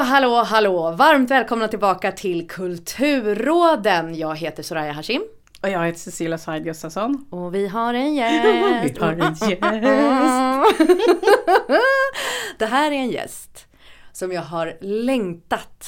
[0.00, 0.90] Hallå, hallå!
[0.90, 4.14] Varmt välkomna tillbaka till Kulturråden.
[4.14, 5.22] Jag heter Soraya Hashim.
[5.62, 7.26] Och jag heter Cecilia Said Gustafsson.
[7.30, 8.44] Och vi har en gäst.
[8.44, 9.42] Vi har en gäst.
[12.58, 13.66] Det här är en gäst
[14.12, 15.86] som jag har längtat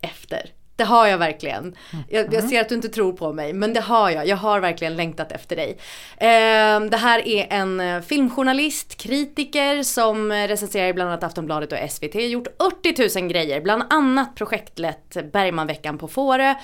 [0.00, 0.50] efter.
[0.76, 1.76] Det har jag verkligen.
[2.08, 4.26] Jag, jag ser att du inte tror på mig, men det har jag.
[4.26, 5.78] Jag har verkligen längtat efter dig.
[6.16, 11.90] Eh, det här är en eh, filmjournalist, kritiker som recenserar i bland annat Aftonbladet och
[11.90, 12.14] SVT.
[12.14, 16.54] Gjort 80 000 grejer, bland annat projektlett Bergmanveckan på Fårö.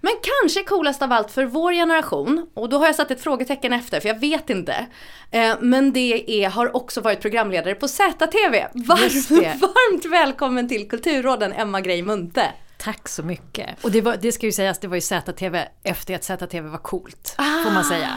[0.00, 3.72] Men kanske coolast av allt för vår generation, och då har jag satt ett frågetecken
[3.72, 4.86] efter för jag vet inte.
[5.30, 8.66] Eh, men det är, har också varit programledare på ZTV.
[8.72, 12.52] Varmt, varmt välkommen till Kulturråden Emma Grej Munthe.
[12.78, 13.84] Tack så mycket.
[13.84, 16.78] Och det, var, det ska ju sägas, det var ju ZTV efter att ZTV var
[16.78, 17.34] coolt.
[17.64, 18.08] Får man säga.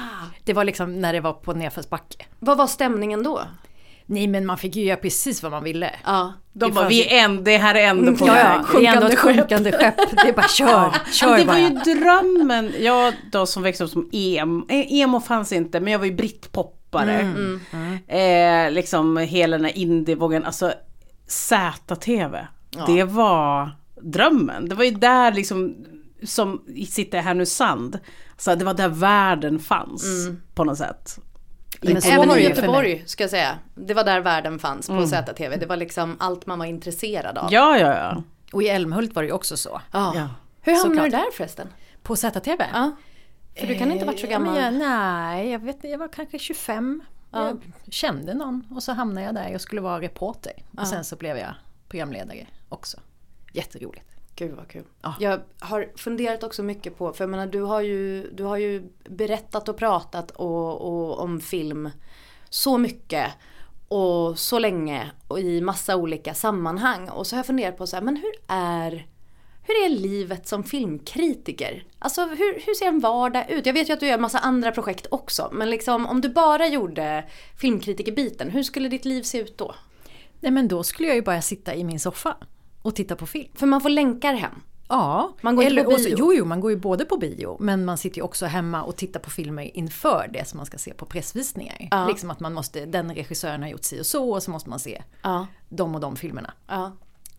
[0.44, 2.26] Det var liksom när det var på nedförsbacke.
[2.40, 3.42] Vad var stämningen då?
[4.06, 5.92] Nej men man fick ju göra precis vad man ville.
[6.06, 6.34] Ja.
[6.54, 8.96] De Det bara, vi är en, det här är ändå på Ja, ja, det är
[8.96, 9.96] ändå ett sjunkande skepp.
[10.12, 11.60] Det är bara kör, kör det var bara.
[11.60, 12.74] ju drömmen.
[12.80, 16.14] Jag då som växte upp som emo, eh, emo fanns inte men jag var ju
[16.14, 17.20] brittpoppare.
[17.20, 17.62] Mm,
[18.08, 20.74] Eh, liksom hela den här indievågen, alltså
[21.28, 22.38] ZTV.
[22.88, 23.72] Det var
[24.02, 24.70] drömmen.
[24.70, 25.86] Det var ju där liksom,
[26.24, 28.00] som sitter i Härnösand.
[28.38, 31.20] Så det var där världen fanns på något sätt.
[31.82, 32.42] Men Även i.
[32.42, 33.60] Göteborg ska jag säga.
[33.76, 35.58] Det var där världen fanns på ZTV.
[35.58, 37.54] Det var liksom allt man var intresserad av.
[37.54, 38.24] Ja, ja, ja.
[38.54, 39.82] Och i Älmhult var det ju också så.
[39.92, 40.14] Ja.
[40.16, 40.30] Ja.
[40.62, 41.68] Hur hamnade du där förresten?
[42.04, 42.64] På ZTV?
[42.74, 42.92] Ja.
[43.60, 44.58] För du kan inte ha varit så Eh, ja, gammal.
[44.58, 47.02] Jag, nej, jag vet inte, jag var kanske 25.
[47.32, 47.48] Ja.
[47.48, 47.60] Jag
[47.94, 49.50] kände någon och så hamnade jag där.
[49.50, 50.54] Jag skulle vara reporter.
[50.78, 51.54] Och sen så blev jag
[51.90, 53.00] programledare också.
[53.60, 54.06] Jätteroligt.
[54.36, 54.84] Gud vad kul.
[55.02, 55.16] Ja.
[55.20, 58.90] Jag har funderat också mycket på, för jag menar du har ju, du har ju
[59.10, 61.90] berättat och pratat och, och, om film
[62.50, 63.32] så mycket
[63.88, 67.10] och så länge och i massa olika sammanhang.
[67.10, 69.08] Och så har jag funderat på så här, men hur är,
[69.64, 71.84] hur är livet som filmkritiker?
[72.00, 73.66] Alltså hur, hur ser en vardag ut?
[73.66, 76.68] Jag vet ju att du gör massa andra projekt också, men liksom om du bara
[76.68, 77.26] gjorde
[77.58, 79.76] filmkritikerbiten, hur skulle ditt liv se ut då?
[80.40, 82.38] Nej men då skulle jag ju bara sitta i min soffa
[82.82, 83.50] och titta på film.
[83.56, 84.52] För man får länkar hem.
[84.92, 86.16] Ja, Man går inte på och så- bio.
[86.20, 88.96] Jo, jo, man går ju både på bio men man sitter ju också hemma och
[88.96, 91.88] tittar på filmer inför det som man ska se på pressvisningar.
[91.92, 92.08] Ja.
[92.08, 94.80] Liksom att man måste, den regissören har gjort si och så och så måste man
[94.80, 95.48] se Ja.
[95.70, 96.54] de och de filmerna.
[96.68, 96.92] Ja.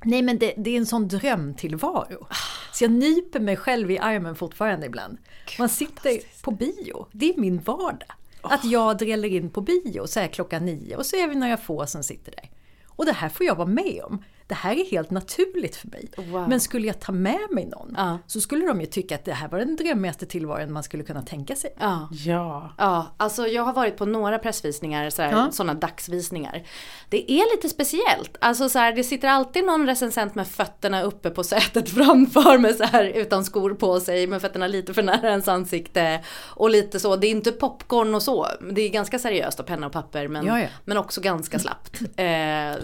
[0.04, 2.26] Nej men det, det är en sån drömtillvaro.
[2.72, 5.18] Så jag nyper mig själv i armen fortfarande ibland.
[5.58, 8.08] Man sitter på bio, det är min vardag.
[8.42, 11.56] Att jag dräller in på bio så här klockan nio och så är vi några
[11.56, 12.50] få som sitter där.
[12.86, 14.24] Och det här får jag vara med om.
[14.50, 16.10] Det här är helt naturligt för mig.
[16.16, 16.48] Wow.
[16.48, 18.18] Men skulle jag ta med mig någon Ja.
[18.26, 21.22] så skulle de ju tycka att det här var den drömmigaste tillvaron man skulle kunna
[21.22, 21.74] tänka sig.
[21.80, 22.08] Ja.
[22.12, 22.72] Ja.
[22.78, 25.48] Ja, alltså jag har varit på några pressvisningar, sådär, Ja.
[25.52, 26.62] sådana dagsvisningar.
[27.08, 28.36] Det är lite speciellt.
[28.40, 32.74] Alltså så här, det sitter alltid någon recensent med fötterna uppe på sätet framför med
[32.76, 36.20] så här utan skor på sig med fötterna lite för nära ens ansikte.
[36.56, 38.46] Och lite så, det är inte popcorn och så.
[38.72, 40.66] Det är ganska seriöst och penna och papper men, Ja, ja.
[40.84, 42.00] men också ganska slappt.
[42.16, 42.26] Eh,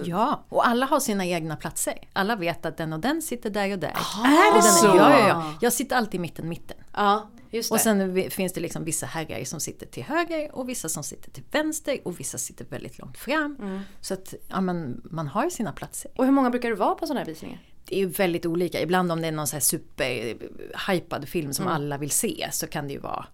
[0.04, 2.08] Ja, och alla har sina egna platser.
[2.12, 3.88] Alla vet att den och den sitter där och där.
[4.24, 4.86] är det den, så?
[4.86, 5.54] Ja, ja, ja.
[5.60, 6.76] Jag sitter alltid i mitten, mitten.
[6.94, 7.74] ja, just det.
[7.74, 11.30] Och sen finns det liksom vissa herrar som sitter till höger och vissa som sitter
[11.30, 13.56] till vänster och vissa sitter väldigt långt fram.
[13.60, 13.80] Mm.
[14.00, 16.10] Så att ja, men, man har ju sina platser.
[16.16, 17.58] och hur många brukar du vara på sådana här visningar?
[17.84, 18.82] Det är ju väldigt olika.
[18.82, 22.86] Ibland om det är någon så här superhypad film som alla vill se så kan
[22.86, 23.26] det ju vara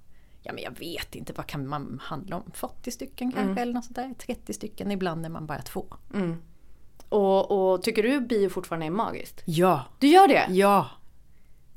[0.43, 2.51] Ja men jag vet inte, vad kan man handla om?
[2.55, 4.15] 40 stycken kanske eller något sånt där.
[4.19, 5.87] 30 stycken, ibland är man bara två.
[7.13, 9.43] Och, och tycker du bio fortfarande är magiskt?
[9.47, 10.47] Ja, Du gör det?
[10.51, 10.87] ja,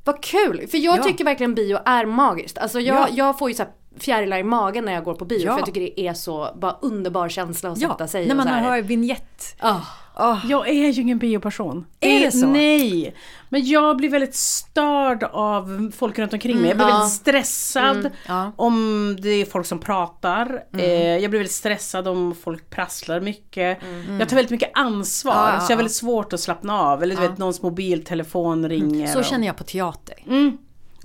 [0.03, 0.67] Vad kul!
[0.67, 1.03] För jag Ja.
[1.03, 2.57] tycker verkligen bio är magiskt.
[2.57, 3.07] Alltså jag, Ja.
[3.11, 3.63] jag får ju så
[3.97, 5.51] fjärilar i magen när jag går på bio Ja.
[5.51, 8.07] för jag tycker det är så bara underbar känsla att sätta ja.
[8.07, 9.56] sig när man hör vignett.
[9.59, 9.81] Ah.
[10.44, 11.86] Jag är ju ingen bioperson.
[12.00, 12.47] Är det så?
[12.47, 13.15] Nej.
[13.50, 16.68] Men jag blir väldigt störd av folk runt omkring mig.
[16.68, 16.94] Jag blir ja.
[16.94, 18.51] väldigt stressad ja.
[18.56, 20.63] om det är folk som pratar.
[20.77, 23.77] Eh, jag blir väldigt stressad om folk prasslar mycket.
[24.19, 25.51] Jag tar väldigt mycket ansvar.
[25.53, 27.03] Ja, så jag har väldigt svårt att slappna av.
[27.03, 29.07] Eller du vet, någons mobiltelefon ringer.
[29.07, 30.15] Så känner jag på teater.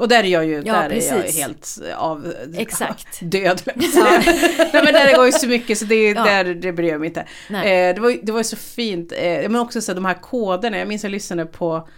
[0.00, 3.18] Och där är jag ju Ja, där är jag helt av Exakt.
[3.22, 3.62] död.
[3.74, 6.24] Nej men där går ju så mycket så det, Ja.
[6.24, 7.20] där, det bryr jag mig inte.
[7.50, 10.78] Eh, det, var, det var så fint, eh, men också så de här koderna.
[10.78, 11.88] Jag minns jag lyssnade på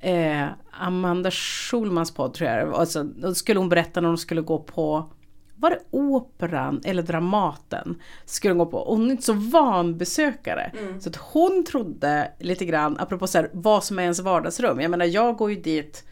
[0.00, 0.44] eh,
[0.80, 2.74] Amanda Schulmans podd tror jag.
[2.74, 5.12] Alltså, då skulle hon berätta när hon skulle gå på
[5.60, 8.02] var det operan eller Dramaten?
[8.24, 8.78] Skulle hon gå på.
[8.78, 10.72] Och hon är inte så van besökare.
[11.00, 14.80] Så att hon trodde lite grann, apropå så här, vad som är ens vardagsrum.
[14.80, 16.04] Jag menar jag går ju dit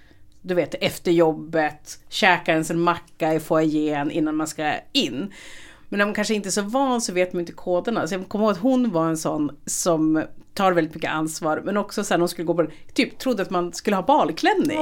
[0.46, 5.32] du vet efter jobbet, käkar ens en macka i foajén innan man ska in.
[5.88, 8.06] Men om man kanske inte är så van så vet man inte koderna.
[8.06, 10.24] Så jag kommer ihåg att hon var en sån som
[10.56, 11.62] tar väldigt mycket ansvar.
[11.64, 14.78] Men också sen hon skulle gå på, typ trodde att man skulle ha balklänning.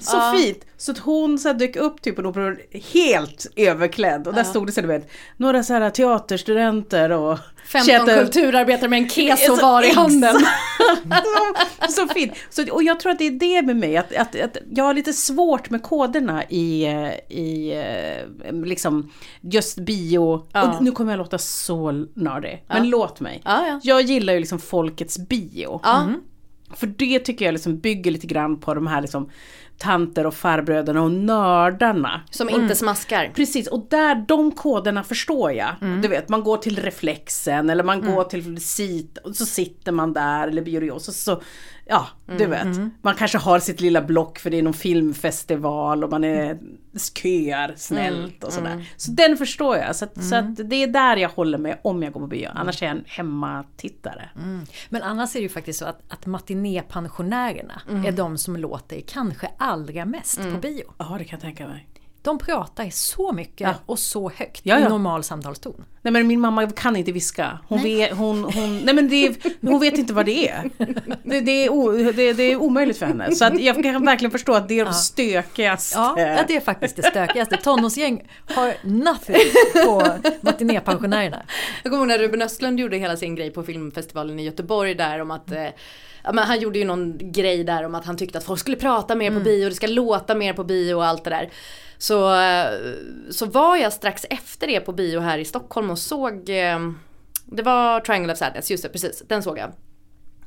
[0.00, 0.64] Så fint!
[0.76, 2.56] Så att hon så här dök upp typ på en opera
[2.92, 4.26] helt överklädd.
[4.28, 8.18] Och där stod det så här, du vet, några så här teaterstudenter och 15 käkade-
[8.24, 10.34] kulturarbetare med en keso var i handen.
[11.88, 12.32] så, så fint.
[12.50, 14.94] Så, och jag tror att det är det med mig, att, att, att jag har
[14.94, 17.72] lite svårt med koderna i, eh, i
[18.48, 20.46] eh, liksom just bio.
[20.52, 20.62] Ja.
[20.76, 23.42] Och nu kommer jag låta så nördig, men låt mig.
[23.44, 23.80] Ja, ja.
[23.82, 24.58] Jag gillar ju liksom
[25.04, 25.80] folkets bio.
[25.82, 26.12] Ja.
[26.74, 29.30] För det tycker jag liksom bygger lite grann på de här liksom
[29.78, 32.20] tanter och farbröderna och nördarna.
[32.30, 33.32] Som inte smaskar.
[33.34, 35.74] Precis, och där, de koderna förstår jag.
[36.02, 40.12] Du vet, man går till reflexen eller man går till sit och så sitter man
[40.12, 41.42] där eller biorios och så,
[41.86, 42.06] ja,
[42.38, 42.66] du vet.
[43.02, 46.58] Man kanske har sitt lilla block för det är någon filmfestival och man är,
[46.98, 48.86] köar snällt och sådär.
[48.96, 49.96] Så den förstår jag.
[49.96, 52.48] Så, att, så att det är där jag håller mig om jag går på bio.
[52.54, 54.28] Annars är jag en hemmatittare.
[54.88, 58.04] Men annars är det ju faktiskt så att, att matinépensionärerna Mm.
[58.06, 60.84] är de som låter kanske allra mest på bio.
[60.98, 61.86] Ja, det kan jag tänka mig.
[62.24, 63.74] De pratar så mycket Ja.
[63.86, 64.86] och så högt Ja, ja.
[64.86, 65.84] i normal samtalston.
[66.02, 67.58] Nej men min mamma kan inte viska.
[67.68, 70.70] Hon, vet, hon, hon, nej, men det, är- hon vet inte vad det är.
[71.24, 73.34] Det, det, är o, det, det är omöjligt för henne.
[73.34, 75.98] Så att jag kan verkligen förstå att det är de stökigaste.
[75.98, 77.56] Ja, ja, det är faktiskt det stökigaste.
[77.56, 79.36] Tonårsgäng har nothing
[79.84, 80.06] på
[80.40, 81.42] matinépensionärerna.
[81.82, 85.20] Jag kommer ihåg när Ruben Östlund gjorde hela sin grej på filmfestivalen i Göteborg där
[85.22, 85.66] om att eh,
[86.24, 88.76] ja, men han gjorde ju någon grej där om att han tyckte att folk skulle
[88.76, 91.50] prata mer på bio, det ska låta mer på bio och allt det där.
[91.98, 92.66] Så, eh,
[93.30, 96.78] så var jag strax efter det på bio här i Stockholm och såg, eh,
[97.46, 99.72] det var Triangle of Sadness, just det precis, den såg jag.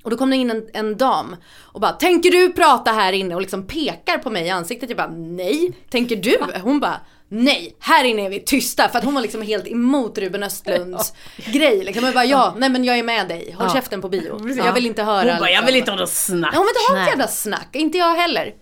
[0.03, 3.35] Och då kom det in en, en dam och bara “Tänker du prata här inne?”
[3.35, 4.89] och liksom pekar på mig i ansiktet.
[4.89, 9.03] Jag bara “Nej, tänker du?” Hon bara “Nej, här inne är vi tysta” för att
[9.05, 11.13] hon var liksom helt emot Ruben Östlunds
[11.45, 11.83] grej.
[11.83, 12.05] Liksom.
[12.05, 13.73] Jag bara “Ja, nej men jag är med dig, håll Ja.
[13.75, 14.49] käften på bio”.
[14.57, 16.51] Jag vill inte höra Hon bara, jag vill inte ha något snack.
[16.55, 17.09] Ja men det har ett Nej.
[17.09, 18.53] jävla snack, inte jag heller.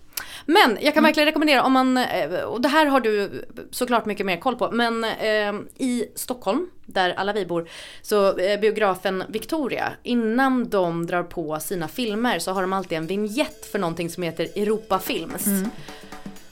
[0.48, 4.26] Men jag kan verkligen rekommendera om man, eh, och det här har du såklart mycket
[4.26, 7.68] mer koll på, men eh, i Stockholm, där alla vi bor,
[8.02, 13.06] så eh, biografen Victoria, innan de drar på sina filmer så har de alltid en
[13.06, 15.44] vignett för någonting som heter Europa Films.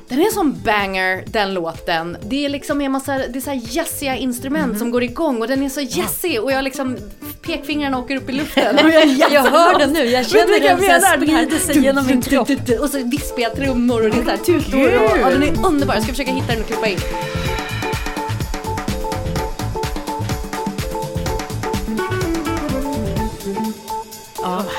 [0.08, 2.16] Den är sån banger, den låten.
[2.22, 5.48] Det är liksom en massa, det är så här jazziga instrument som går igång och
[5.48, 6.96] den är så jazzig och jag liksom,
[7.42, 8.78] pekfingrarna åker upp i luften.
[8.84, 11.42] Och jag, Jag hör den nu, jag känner den så här menar?
[11.42, 12.48] sprider sig genom min kropp.
[12.80, 15.94] Och så vispiga trummor och det är tutor och, ja, den är underbar.
[15.94, 16.98] Jag ska försöka hitta den och klippa in.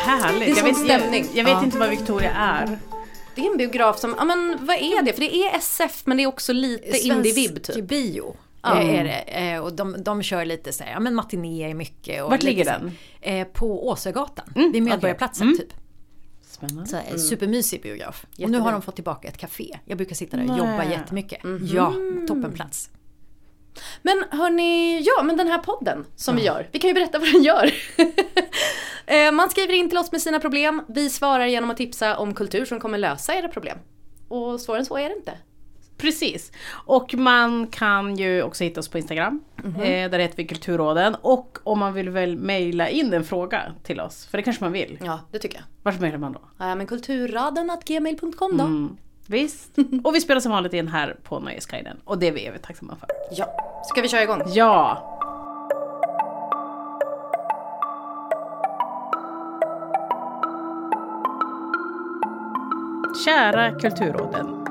[0.05, 0.45] härligt.
[0.47, 1.27] Det är jag vet, stämning.
[1.33, 1.63] Jag, jag vet Ja.
[1.63, 2.79] inte vad Victoria är.
[3.35, 5.13] Det är en biograf som, ja men vad är det?
[5.13, 7.85] För det är SF men det är också lite indie-vibb typ.
[7.87, 8.35] bio.
[8.61, 8.81] Ja.
[8.81, 9.51] eh, Är det.
[9.53, 12.23] Eh, Och de, de kör lite så här, ja men matinéer mycket.
[12.23, 12.91] Och Vart ligger så här, den?
[13.21, 15.57] Eh, på Åsögatan, Mm, vid Medborgarplatsen okej.
[15.67, 15.73] typ.
[16.47, 16.85] Spännande.
[16.89, 18.23] Så här, Supermysig biograf.
[18.23, 18.61] Och nu Jättebra.
[18.61, 19.77] har de fått tillbaka ett café.
[19.85, 20.57] Jag brukar sitta där och Nej.
[20.57, 21.43] jobba jättemycket.
[21.43, 21.69] Mhm.
[21.73, 21.93] Ja,
[22.27, 22.89] toppenplats.
[24.01, 27.31] Men hörni, ja men den här podden som vi gör, vi kan ju berätta vad
[27.31, 27.73] den gör.
[29.07, 32.33] Eh, Man skriver in till oss med sina problem, vi svarar genom att tipsa om
[32.33, 33.77] kultur som kommer lösa era problem.
[34.27, 35.33] Och svårare än så är det inte.
[35.97, 36.51] Precis.
[36.85, 39.43] Och man kan ju också hitta oss på Instagram.
[39.63, 39.81] Mhm.
[39.81, 41.15] Eh, där heter vi Kulturråden.
[41.21, 44.25] Och om man vill väl mejla in en fråga till oss.
[44.25, 44.99] För det kanske man vill.
[45.03, 45.63] Ja, det tycker jag.
[45.83, 46.39] Vart mejlar man då?
[46.57, 48.63] Ja, men kulturraden.gmail.com då.
[48.63, 48.97] Mm,
[49.27, 49.71] visst.
[50.03, 51.97] Och vi spelar som vanligt in här på Nöjesguiden.
[52.05, 53.09] Och det är vi evigt tacksamma för.
[53.31, 53.45] Ja.
[53.85, 54.41] Ska vi köra igång?
[54.47, 55.11] Ja!
[63.23, 64.65] Kära Kulturråden.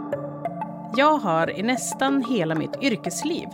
[0.96, 3.48] Jag har i nästan hela mitt yrkesliv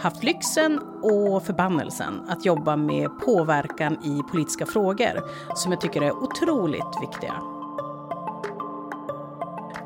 [0.00, 5.22] haft lyxen och förbannelsen att jobba med påverkan i politiska frågor
[5.54, 7.34] som jag tycker är otroligt viktiga.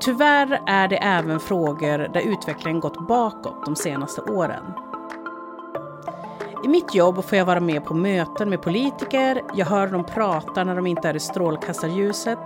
[0.00, 4.64] Tyvärr är det även frågor där utvecklingen gått bakåt de senaste åren.
[6.64, 10.64] I mitt jobb får jag vara med på möten med politiker, jag hör dem prata
[10.64, 12.38] när de inte är i strålkastarljuset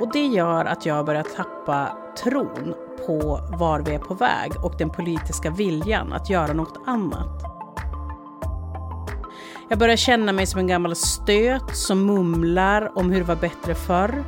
[0.00, 2.74] och det gör att jag börjar tappa tron
[3.06, 7.42] på var vi är på väg och den politiska viljan att göra något annat.
[9.68, 13.74] Jag börjar känna mig som en gammal stöt som mumlar om hur det var bättre
[13.74, 14.24] förr.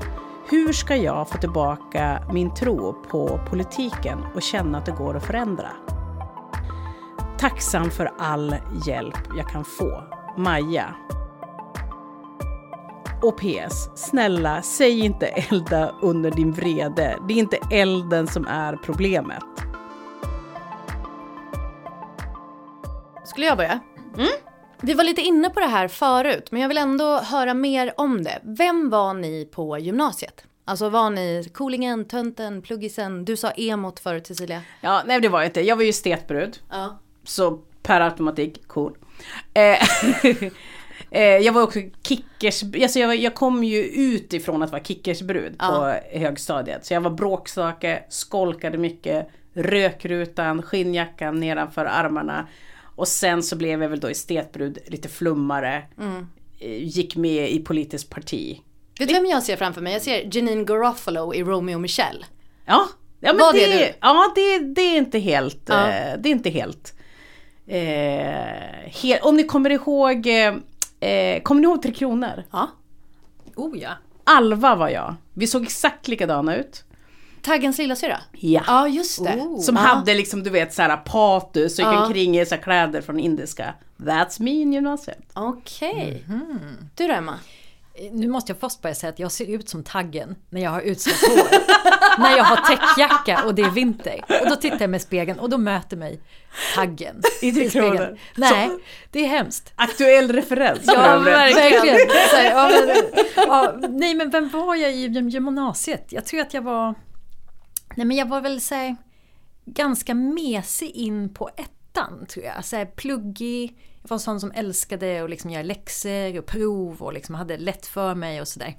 [0.50, 5.25] Hur ska jag få tillbaka min tro på politiken och känna att det går att
[5.25, 5.68] förändra?
[7.38, 8.56] Tacksam för all
[8.87, 10.02] hjälp jag kan få.
[10.37, 10.94] Maja.
[13.25, 17.19] Och PS, snälla säg inte elda under din vrede.
[17.28, 19.45] Det är inte elden som är problemet.
[23.25, 23.81] Skulle jag börja?
[24.81, 28.25] Vi var lite inne på det här förut, men jag vill ändå höra mer om
[28.25, 28.40] det.
[28.43, 30.45] Vem var ni på gymnasiet?
[30.64, 33.25] Alltså var ni Kolingen, Tönten, Pluggisen?
[33.25, 34.62] Du sa emot förut Cecilia.
[34.81, 35.61] Ja, nej det var jag inte.
[35.61, 36.59] Jag var ju estetbrud.
[36.71, 36.99] Ja.
[37.25, 38.97] Så per automatik cool.
[39.54, 39.78] Eh,
[41.21, 41.78] jag var också
[42.09, 46.87] kickers, alltså jag, var- jag kom ju utifrån att vara kickersbrud på högstadiet.
[46.87, 52.49] Så jag var bråkstake, skolkade mycket, rökrutan, skinnjackan nedanför armarna.
[52.97, 55.83] Och sen så blev jag väl då estetbrud, lite flummare.
[56.61, 58.61] Eh, Gick med i politiskt parti.
[58.99, 59.92] Vet du vem jag ser framför mig?
[59.92, 62.25] Jag ser Janine Garofalo i Romeo och Michelle.
[62.66, 62.88] Ja,
[63.21, 63.92] ja men det, du?
[64.00, 65.88] ja, det, det är inte helt, Ja.
[65.90, 66.94] eh, det är inte helt.
[67.66, 70.26] Eh, he, om ni kommer ihåg,
[71.07, 72.45] eh, kommer ni ihåg Tre Kronor?
[72.53, 72.71] Ja.
[73.57, 73.91] Oh ja.
[74.25, 75.15] Alva var jag.
[75.35, 76.85] Vi såg exakt likadana ut.
[77.43, 78.19] Taggens lillasyrra?
[78.33, 78.63] Ja.
[78.67, 79.59] Ja, just det.
[79.61, 79.81] Som Ja.
[79.83, 82.07] hade liksom du vet såhär patus och gick Ja.
[82.07, 83.75] omkring i så kläder från indiska.
[83.97, 85.19] That's me in gymnasiet.
[85.35, 86.25] Okej.
[86.95, 87.35] Du då Emma?
[88.13, 90.81] Nu måste jag först börja säga att jag ser ut som taggen när jag har
[90.81, 91.59] utsläppt hår.
[92.23, 94.21] när jag har täckjacka och det är vinter.
[94.43, 96.21] Och då tittar jag mig i spegeln och då möter mig
[96.75, 97.23] taggen.
[97.43, 98.19] I Tre spegeln.
[98.37, 98.71] Nej,
[99.11, 99.73] det är hemskt.
[99.77, 101.97] Aktuell referens Ja, verkligen.
[102.31, 106.07] Så här, ja, men, ja, nej, men vem var jag i gym- gymnasiet?
[106.09, 106.95] Jag tror att jag var...
[107.95, 108.97] Nej, men jag var väl så här,
[109.65, 111.51] ganska mesig in på
[111.95, 112.65] ettan, tror jag.
[112.65, 113.79] Så här, pluggig.
[114.03, 117.57] Jag var en sån som älskade att liksom göra läxor och prov och liksom hade
[117.57, 118.77] lätt för mig och sådär.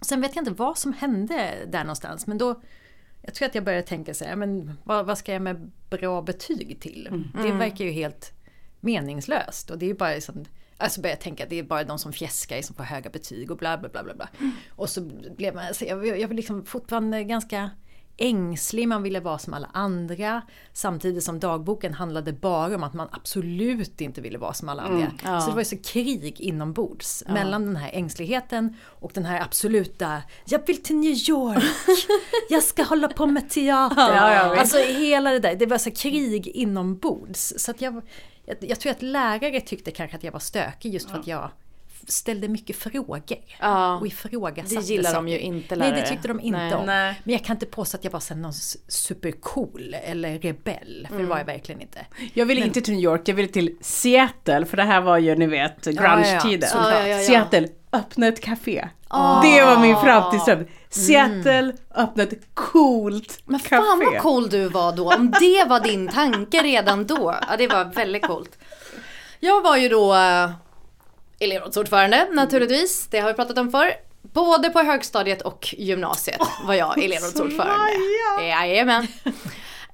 [0.00, 2.60] Sen vet jag inte vad som hände där någonstans, men då...
[3.24, 6.22] Jag tror att jag började tänka så här, men vad, vad ska jag med bra
[6.22, 7.24] betyg till?
[7.42, 8.32] Det verkar ju helt
[8.80, 9.70] meningslöst.
[9.70, 10.44] Och det är bara liksom,
[10.76, 13.50] alltså började jag tänka att det är bara de som fjäskar som får höga betyg
[13.50, 14.14] och bla bla bla bla.
[14.14, 14.28] bla.
[14.70, 15.00] Och så
[15.36, 17.70] blev man, alltså jag, jag var liksom fortfarande ganska
[18.22, 20.42] ängslig, man ville vara som alla andra.
[20.72, 25.40] Samtidigt som dagboken handlade bara om att man absolut inte ville vara som alla andra.
[25.40, 30.22] Så det var ju så krig inombords mellan den här ängsligheten och den här absoluta,
[30.44, 31.64] jag vill till New York,
[32.50, 34.14] jag ska hålla på med teater.
[34.14, 37.54] Ja, ja, alltså hela det där, det var så krig inombords.
[37.56, 38.02] Så att jag,
[38.44, 41.50] jag, jag tror att lärare tyckte kanske att jag var stökig just för att jag
[42.08, 43.38] ställde mycket frågor.
[43.60, 43.96] Ja.
[43.96, 46.08] Och ifrågasatte Det gillar de ju inte, Nej, det lärare.
[46.08, 46.74] tyckte de inte Nej.
[46.74, 46.86] om.
[46.86, 47.20] Nej.
[47.24, 48.52] Men jag kan inte påstå att jag var så någon
[48.88, 51.08] supercool eller rebell.
[51.10, 52.06] För det var jag verkligen inte.
[52.34, 55.34] Jag ville inte till New York, jag ville till Seattle, för det här var ju
[55.34, 56.70] ni vet grunge-tiden.
[56.74, 57.26] Ja, ja, ja, ja.
[57.26, 58.88] Seattle, öppna ett café.
[59.42, 60.66] Det var min framtidsdröm.
[60.90, 63.76] Seattle, öppna ett coolt Men café.
[63.76, 67.34] fan vad cool du var då, om det var din tanke redan då.
[67.50, 68.58] Ja, det var väldigt coolt.
[69.40, 70.50] Jag var ju då uh,
[71.44, 73.94] elevrådsordförande naturligtvis, det har vi pratat om förr.
[74.22, 77.92] Både på högstadiet och gymnasiet var jag elevrådsordförande.
[78.42, 79.06] Jajamän.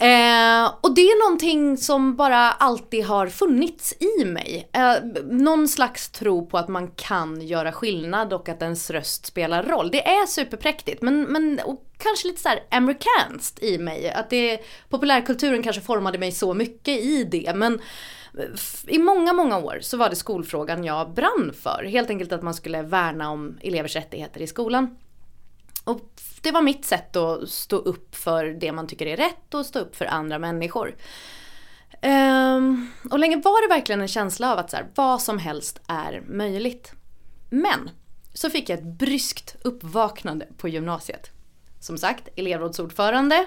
[0.01, 4.69] Eh, och det är någonting som bara alltid har funnits i mig.
[4.73, 9.63] Eh, någon slags tro på att man kan göra skillnad och att ens röst spelar
[9.63, 9.91] roll.
[9.91, 14.11] Det är superpräktigt men, men och kanske lite så här amerikanskt i mig.
[14.11, 17.81] Att det, populärkulturen kanske formade mig så mycket i det men
[18.87, 21.85] i många, många år så var det skolfrågan jag brann för.
[21.85, 24.97] Helt enkelt att man skulle värna om elevers rättigheter i skolan.
[25.85, 26.01] Och
[26.43, 29.79] det var mitt sätt att stå upp för det man tycker är rätt och stå
[29.79, 30.95] upp för andra människor.
[32.03, 35.81] Um, och länge var det verkligen en känsla av att så här, vad som helst
[35.87, 36.93] är möjligt.
[37.51, 37.91] Men
[38.35, 41.31] så fick jag ett bryskt uppvaknande på gymnasiet.
[41.81, 43.47] Som sagt, elevrådsordförande.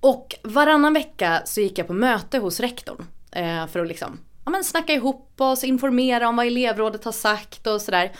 [0.00, 3.06] Och varannan vecka så gick jag på möte hos rektorn.
[3.32, 7.66] Eh, för att liksom, ja, men snacka ihop oss, informera om vad elevrådet har sagt
[7.66, 8.12] och sådär.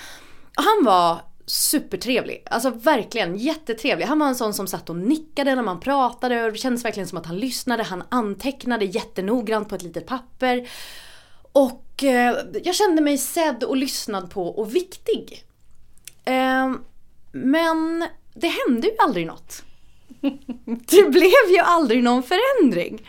[0.55, 2.43] Han var supertrevlig.
[2.51, 4.07] Alltså verkligen jättetrevlig.
[4.07, 7.09] Han var en sån som satt och nickade när man pratade och det kändes verkligen
[7.09, 7.83] som att han lyssnade.
[7.83, 10.69] Han antecknade jättenoggrant på ett litet papper.
[11.53, 15.45] Och eh, jag kände mig sedd och lyssnad på och viktig.
[16.25, 16.73] Eh,
[17.33, 19.63] men det hände ju aldrig något.
[20.65, 23.09] Det blev ju aldrig någon förändring.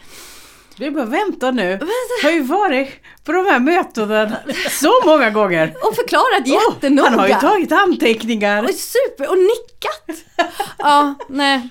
[0.81, 1.79] Vi bara vänta nu.
[2.21, 2.89] Jag har ju varit
[3.23, 4.37] på de här mötena
[4.69, 5.73] så många gånger.
[5.83, 7.09] Och förklarat jättenoga.
[7.09, 8.63] han har ju tagit anteckningar.
[8.63, 10.25] Och super och nickat.
[10.77, 11.69] ja, nej.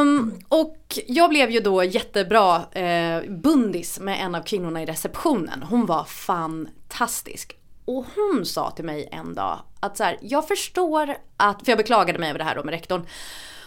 [0.00, 5.62] Um, och jag blev ju då jättebra uh, bundis med en av kvinnorna i receptionen.
[5.62, 7.56] Hon var fantastisk.
[7.84, 11.78] Och hon sa till mig en dag att så här, jag förstår att, för jag
[11.78, 13.06] beklagade mig över det här då med rektorn.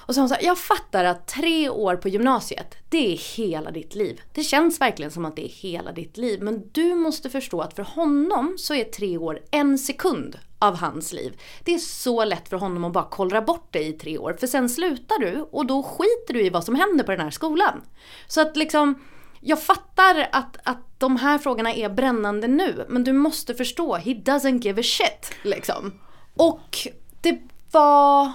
[0.06, 3.96] Och så hon sa, jag fattar att tre år på gymnasiet, det är hela ditt
[3.96, 4.22] liv.
[4.34, 6.42] Det känns verkligen som att det är hela ditt liv.
[6.42, 11.14] Men du måste förstå att för honom så är tre år en sekund av hans
[11.14, 11.42] liv.
[11.64, 14.34] Det är så lätt för honom att bara kollra bort dig i tre år.
[14.40, 17.30] För sen slutar du och då skiter du i vad som händer på den här
[17.30, 17.82] skolan.
[18.28, 18.96] Så att liksom,
[19.40, 22.86] jag fattar att, att de här frågorna är brännande nu.
[22.90, 25.32] Men du måste förstå, he doesn't give a shit.
[25.44, 26.00] Liksom.
[26.34, 26.88] Och
[27.22, 27.42] det
[27.72, 28.32] var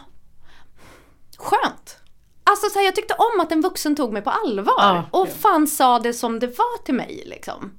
[1.38, 1.97] skönt.
[2.45, 5.28] Alltså så här, jag tyckte om att en vuxen tog mig på allvar ja, och
[5.28, 7.78] fan sa det som det var till mig liksom.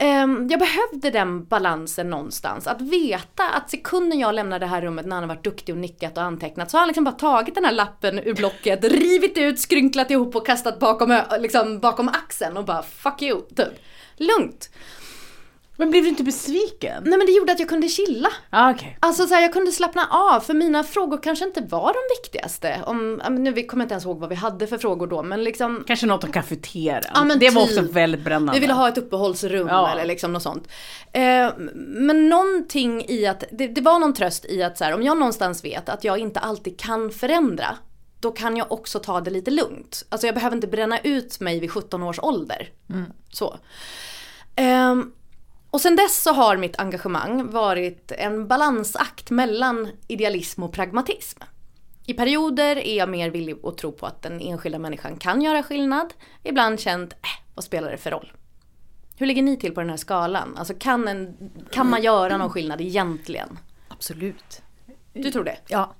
[0.00, 2.66] Um, jag behövde den balansen någonstans.
[2.66, 5.80] Att veta att sekunden jag lämnar det här rummet när han har varit duktig och
[5.80, 9.38] nickat och antecknat så har han liksom bara tagit den här lappen ur blocket, rivit
[9.38, 13.72] ut, skrynklat ihop och kastat bakom, liksom, bakom axeln och bara fuck you, typ.
[14.16, 14.70] Lugnt.
[15.76, 17.02] Men blev du inte besviken?
[17.04, 18.28] Nej men det gjorde att jag kunde chilla.
[18.50, 18.88] Ah, okay.
[19.00, 22.80] Alltså så här, jag kunde slappna av för mina frågor kanske inte var de viktigaste.
[22.86, 25.84] Om, nu kommer jag inte ens ihåg vad vi hade för frågor då men liksom.
[25.86, 27.02] Kanske något om kafeterian.
[27.14, 28.52] Ja, men det typ, var också väldigt brännande.
[28.52, 29.90] Vi ville ha ett uppehållsrum ja.
[29.90, 30.68] eller liksom något sånt.
[31.12, 35.02] Eh, men någonting i att, det, det, var någon tröst i att så här, om
[35.02, 37.76] jag någonstans vet att jag inte alltid kan förändra
[38.20, 40.04] då kan jag också ta det lite lugnt.
[40.08, 42.68] Alltså jag behöver inte bränna ut mig vid 17 års ålder.
[42.90, 43.04] Mm.
[43.32, 43.56] Så.
[44.90, 45.12] Um,
[45.70, 51.42] och sen dess så har mitt engagemang varit en balansakt mellan idealism och pragmatism.
[52.06, 55.62] I perioder är jag mer villig att tro på att den enskilda människan kan göra
[55.62, 56.14] skillnad.
[56.42, 58.32] Ibland känt, äh, vad spelar det för roll?
[59.16, 60.56] Hur ligger ni till på den här skalan?
[60.56, 63.58] Alltså kan, en, kan man göra någon skillnad egentligen?
[63.88, 64.62] Absolut.
[65.12, 65.58] Du tror det?
[65.68, 65.94] Ja.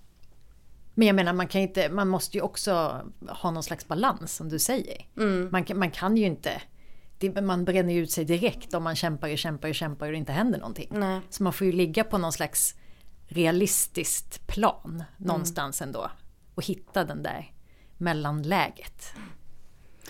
[0.94, 4.48] Men jag menar man kan inte, man måste ju också ha någon slags balans som
[4.48, 5.06] du säger.
[5.16, 5.48] Mm.
[5.52, 6.62] Man, man kan ju inte
[7.18, 10.12] det, man bränner ju ut sig direkt om man kämpar och kämpar och kämpar och
[10.12, 10.88] det inte händer någonting.
[10.90, 11.20] Nej.
[11.30, 12.74] Så man får ju ligga på någon slags
[13.28, 15.88] realistiskt plan någonstans mm.
[15.88, 16.10] ändå.
[16.54, 17.52] Och hitta den där
[17.96, 19.12] mellanläget.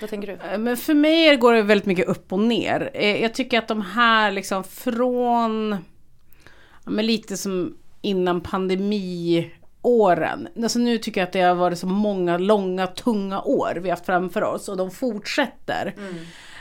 [0.00, 0.32] Vad tänker du?
[0.32, 2.90] Eh, men för mig går det väldigt mycket upp och ner.
[2.94, 5.76] Eh, jag tycker att de här liksom från,
[6.84, 10.48] men lite som innan pandemiåren.
[10.62, 13.96] Alltså nu tycker jag att det har varit så många långa tunga år vi har
[13.96, 15.94] haft framför oss och de fortsätter.
[15.98, 16.14] Mm.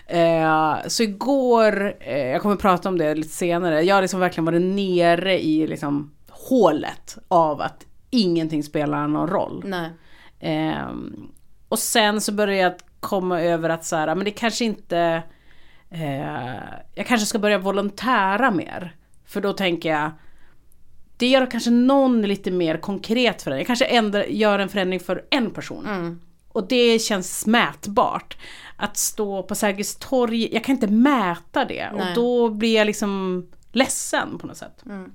[0.07, 4.45] Eh, så igår, eh, jag kommer prata om det lite senare, jag har liksom verkligen
[4.45, 9.75] varit nere i liksom hålet av att ingenting spelar någon roll.
[10.39, 10.89] Eh,
[11.69, 15.23] och sen så började jag komma över att så här, men det kanske inte,
[15.89, 16.55] eh,
[16.95, 18.95] jag kanske ska börja volontära mer.
[19.25, 20.11] För då tänker jag,
[21.17, 23.59] det gör kanske någon lite mer konkret förändring.
[23.59, 25.85] Jag kanske ändrar, gör en förändring för en person.
[25.85, 26.19] Mm.
[26.51, 28.37] Och det känns mätbart
[28.77, 32.09] att stå på Sergels torg, jag kan inte mäta det Nej.
[32.09, 34.83] och då blir jag liksom ledsen på något sätt.
[34.85, 35.11] Mm.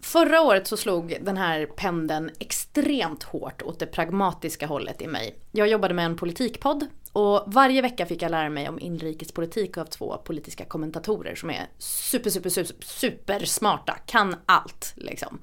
[0.00, 5.38] Förra året så slog den här pendeln extremt hårt åt det pragmatiska hållet i mig.
[5.52, 9.84] Jag jobbade med en politikpodd och varje vecka fick jag lära mig om inrikespolitik av
[9.84, 15.38] två politiska kommentatorer som är super, super, super, super smarta, kan allt liksom.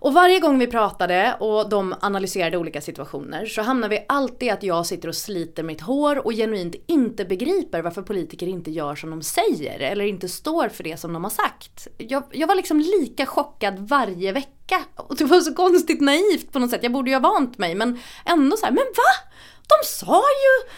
[0.00, 4.62] Och varje gång vi pratade och de analyserade olika situationer så hamnar vi alltid att
[4.62, 9.10] jag sitter och sliter mitt hår och genuint inte begriper varför politiker inte gör som
[9.10, 11.88] de säger eller inte står för det som de har sagt.
[11.98, 14.84] Jag, jag var liksom lika chockad varje vecka.
[14.96, 16.82] Och det var så konstigt naivt på något sätt.
[16.82, 19.30] Jag borde ju ha vant mig men ändå så här, men va?
[19.68, 20.70] De sa ju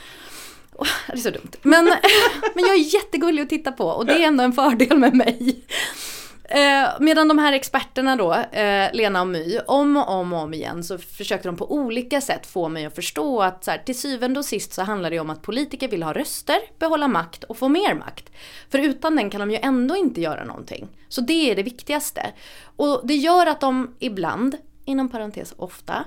[0.74, 1.52] Oh, det är så dumt.
[1.62, 1.84] Men,
[2.54, 5.64] men jag är jättegullig att titta på och det är ändå en fördel med mig.
[6.44, 10.54] Eh, medan de här experterna då, eh, Lena och My, om och om och om
[10.54, 13.98] igen så försökte de på olika sätt få mig att förstå att så här, till
[13.98, 17.56] syvende och sist så handlar det om att politiker vill ha röster, behålla makt och
[17.56, 18.30] få mer makt.
[18.70, 20.88] För utan den kan de ju ändå inte göra någonting.
[21.08, 22.32] Så det är det viktigaste.
[22.76, 26.04] Och det gör att de ibland, inom parentes ofta,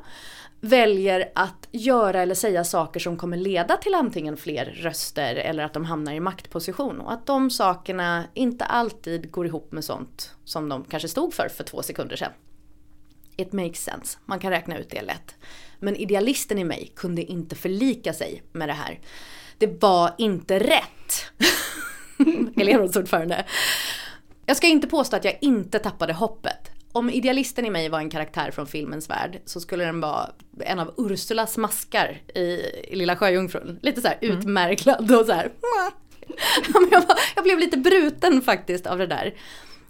[0.65, 5.73] väljer att göra eller säga saker som kommer leda till antingen fler röster eller att
[5.73, 6.99] de hamnar i maktposition.
[6.99, 11.49] Och att de sakerna inte alltid går ihop med sånt som de kanske stod för
[11.49, 12.31] för två sekunder sedan.
[13.37, 15.35] It makes sense, man kan räkna ut det lätt.
[15.79, 18.99] Men idealisten i mig kunde inte förlika sig med det här.
[19.57, 21.31] Det var inte rätt.
[22.61, 23.45] Elevrådsordförande.
[24.45, 28.09] Jag ska inte påstå att jag inte tappade hoppet om idealisten i mig var en
[28.09, 30.29] karaktär från filmens värld så skulle den vara
[30.59, 32.39] en av Ursulas maskar i,
[32.87, 33.79] i Lilla Sjöjungfrun.
[33.81, 34.37] Lite så här mm.
[34.37, 35.51] utmärglad och så här.
[36.91, 39.35] jag, var, jag blev lite bruten faktiskt av det där.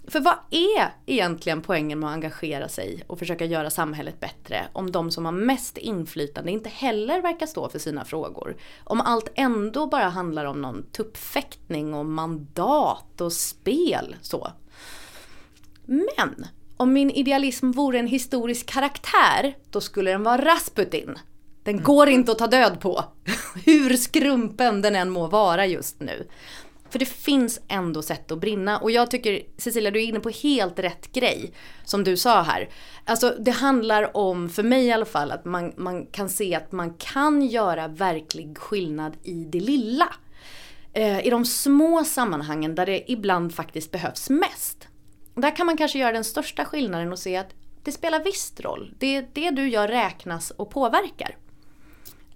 [0.08, 4.92] För vad är egentligen poängen med att engagera sig och försöka göra samhället bättre om
[4.92, 8.56] de som har mest inflytande inte heller verkar stå för sina frågor?
[8.84, 14.52] Om allt ändå bara handlar om någon tuppfäktning och mandat och spel så.
[15.84, 21.18] Men om min idealism vore en historisk karaktär, då skulle den vara Rasputin.
[21.62, 23.04] Den går inte att ta död på.
[23.64, 26.28] Hur skrumpen den än må vara just nu.
[26.90, 28.78] För det finns ändå sätt att brinna.
[28.78, 31.52] Och jag tycker, Cecilia, du är inne på helt rätt grej.
[31.84, 32.68] Som du sa här.
[33.04, 36.72] Alltså det handlar om, för mig i alla fall, att man, man kan se att
[36.72, 40.08] man kan göra verklig skillnad i det lilla.
[40.92, 44.85] Eh, I de små sammanhangen där det ibland faktiskt behövs mest.
[45.36, 48.94] Där kan man kanske göra den största skillnaden och se att det spelar visst roll.
[48.98, 51.36] Det, det du gör räknas och påverkar.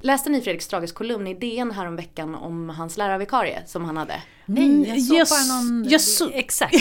[0.02, 4.22] Läste ni Fredrik Strages kolumn i DN häromveckan om hans lärarvikarie som han hade?
[4.46, 5.92] Nej, jag såg bara någon...
[5.92, 6.20] Yes.
[6.32, 6.74] Exakt.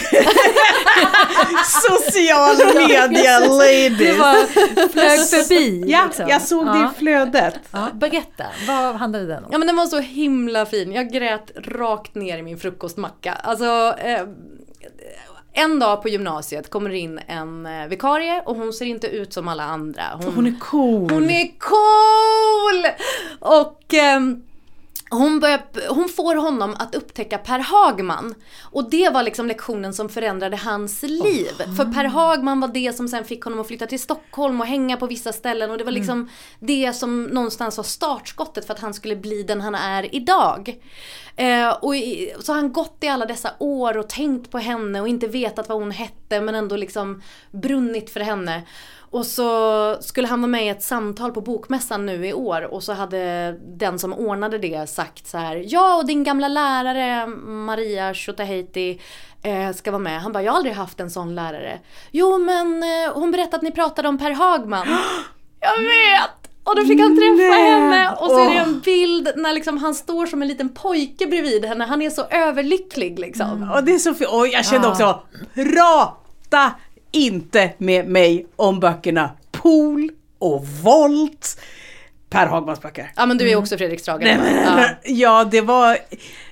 [1.89, 3.97] Social media ladies.
[3.97, 4.47] Du bara
[4.89, 5.83] flög förbi.
[5.87, 6.29] Ja, liksom.
[6.29, 6.73] jag såg ja.
[6.73, 7.59] det i flödet.
[7.71, 9.49] Ja, berätta, vad handlade den om?
[9.51, 10.91] Ja men den var så himla fin.
[10.91, 13.33] Jag grät rakt ner i min frukostmacka.
[13.33, 14.23] Alltså, eh,
[15.53, 19.47] en dag på gymnasiet kommer in en eh, vikarie och hon ser inte ut som
[19.47, 20.03] alla andra.
[20.13, 21.11] Hon, hon är cool!
[21.11, 22.85] Hon är cool!
[23.39, 24.19] Och eh,
[25.09, 28.35] hon, börjar, hon får honom att upptäcka Per Hagman.
[28.61, 31.51] Och det var liksom lektionen som förändrade hans liv.
[31.59, 31.75] Oh.
[31.75, 34.97] För Per Hagman var det som sen fick honom att flytta till Stockholm och hänga
[34.97, 35.71] på vissa ställen.
[35.71, 36.29] Och det var liksom mm.
[36.59, 40.75] det som någonstans var startskottet för att han skulle bli den han är idag.
[41.39, 45.01] Eh, och i, så har han gått i alla dessa år och tänkt på henne
[45.01, 47.21] och inte vetat vad hon hette men ändå liksom
[47.51, 48.63] brunnit för henne.
[49.11, 52.83] Och så skulle han vara med i ett samtal på bokmässan nu i år och
[52.83, 58.13] så hade den som ordnade det sagt så här Ja och din gamla lärare Maria
[58.13, 59.01] Shotaheiti
[59.43, 60.21] eh, ska vara med.
[60.21, 61.79] Han bara jag har aldrig haft en sån lärare.
[62.11, 64.87] Jo men eh, hon berättade att ni pratade om Per Hagman.
[65.59, 66.38] jag vet!
[66.69, 67.71] Och då fick han träffa Nej.
[67.71, 71.27] henne och så är det en bild när liksom han står som en liten pojke
[71.27, 71.85] bredvid henne.
[71.85, 73.51] Han är så överlycklig liksom.
[73.51, 73.71] Mm.
[73.71, 74.29] Och det är så fint.
[74.31, 76.71] Och jag kände också, prata
[77.11, 81.61] inte med mig om böckerna Pool och Volt.
[82.29, 83.11] Per Hagmans böcker.
[83.15, 84.23] Ja men du är också Fredrik Strage.
[84.65, 84.89] ja.
[85.03, 85.97] ja det var,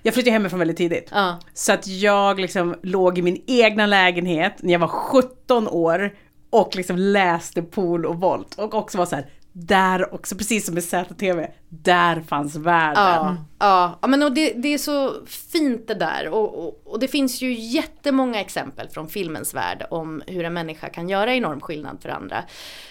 [0.01, 1.09] jag flyttade hemifrån väldigt tidigt.
[1.11, 1.39] Ja.
[1.53, 6.13] Så att jag liksom låg i min egna lägenhet när jag var 17 år
[6.49, 8.55] och liksom läste Pool och Volt.
[8.55, 9.25] Och också var så här,
[9.59, 13.03] där också, precis som i ZTV, där fanns världen.
[13.03, 13.99] Ja, ja.
[14.01, 16.29] ja men och det, det är så fint det där.
[16.29, 20.89] Och, och, och, det finns ju jättemånga exempel från filmens värld om hur en människa
[20.89, 22.43] kan göra enorm skillnad för andra.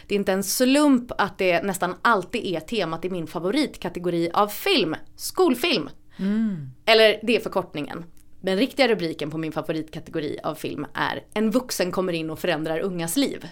[0.06, 4.48] Det är inte en slump att det nästan alltid är temat i min favoritkategori av
[4.48, 5.90] film, skolfilm.
[6.16, 6.70] Mm.
[6.86, 8.04] Eller det är förkortningen.
[8.40, 12.80] Den riktiga rubriken på min favoritkategori av film är En vuxen kommer in och förändrar
[12.80, 13.46] ungas liv.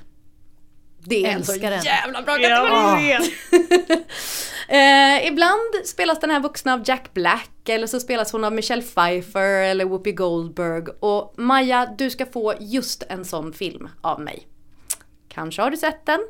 [1.05, 3.11] Det är en så jävla bra kategori!
[3.11, 3.21] Ja.
[4.77, 8.83] eh, ibland spelas den här vuxna av Jack Black eller så spelas hon av Michelle
[8.83, 10.85] Pfeiffer eller Whoopi Goldberg.
[11.01, 14.47] Och Maja, du ska få just en sån film av mig.
[15.29, 16.21] Kanske har du sett den?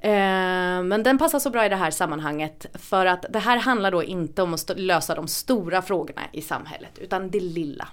[0.00, 3.90] Eh, men den passar så bra i det här sammanhanget för att det här handlar
[3.90, 7.88] då inte om att lösa de stora frågorna i samhället utan det lilla.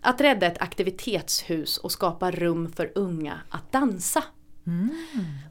[0.00, 4.22] Att rädda ett aktivitetshus och skapa rum för unga att dansa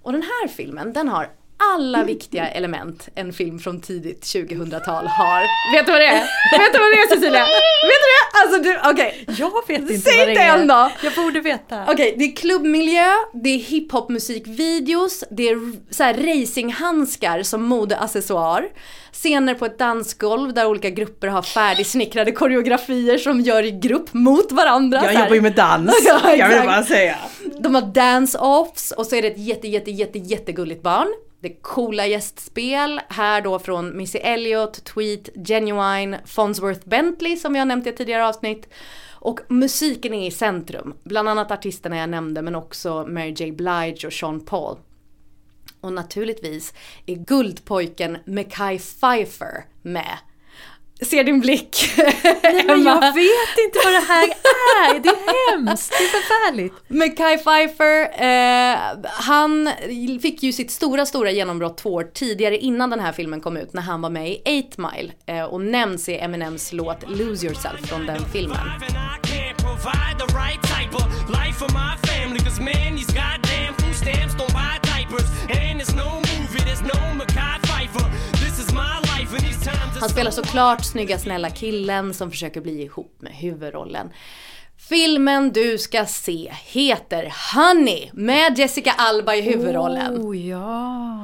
[0.03, 1.27] Och den här filmen, den har
[1.73, 5.41] alla viktiga element en film från tidigt 2000-tal har.
[5.75, 6.21] Vet du vad det är?
[6.59, 7.39] Vet du vad det är Cecilia?
[7.39, 8.25] Vet du det?
[8.41, 9.25] Alltså du, okej.
[9.39, 10.57] Jag vet inte Säg vad det är.
[10.57, 10.91] än då.
[11.03, 11.83] Jag borde veta.
[11.87, 18.67] Okej, det är klubbmiljö, det är hiphop-musikvideos, det är så här racinghandskar som modeaccessoar.
[19.11, 24.51] Scener på ett dansgolv där olika grupper har färdigsnickrade koreografier som gör i grupp mot
[24.51, 25.01] varandra.
[25.03, 27.15] Jag jobbar ju med dans, Ja, jag vill bara säga.
[27.59, 31.07] De har dance-offs och så är det ett jätte, jätte, jätte, jättegulligt barn.
[31.39, 37.59] Det är coola gästspel, här då från Missy Elliott, Tweet, Genuine, Fonsworth Bentley som vi
[37.59, 38.69] har nämnt i ett tidigare avsnitt.
[39.11, 44.07] Och musiken är i centrum, bland annat artisterna jag nämnde men också Mary J Blige
[44.07, 44.77] och Sean Paul.
[45.81, 46.73] Och naturligtvis
[47.05, 50.17] är guldpojken Mackay Pfeiffer med.
[51.01, 51.93] Ser din blick?
[52.43, 54.99] Nej, men jag vet inte vad det här är.
[54.99, 55.93] Det är hemskt.
[55.97, 56.73] Det är förfärligt.
[56.87, 59.69] Med Kai Pfeiffer, eh, han
[60.21, 63.73] fick ju sitt stora, stora genombrott två år tidigare innan den här filmen kom ut
[63.73, 67.89] när han var med i 8 Mile eh, och nämns i Eminems låt Lose Yourself
[67.89, 68.57] från den filmen.
[79.99, 84.09] Han spelar såklart snygga snälla killen som försöker bli ihop med huvudrollen.
[84.89, 90.17] Filmen du ska se heter Honey med Jessica Alba i huvudrollen.
[90.17, 91.19] Oh ja.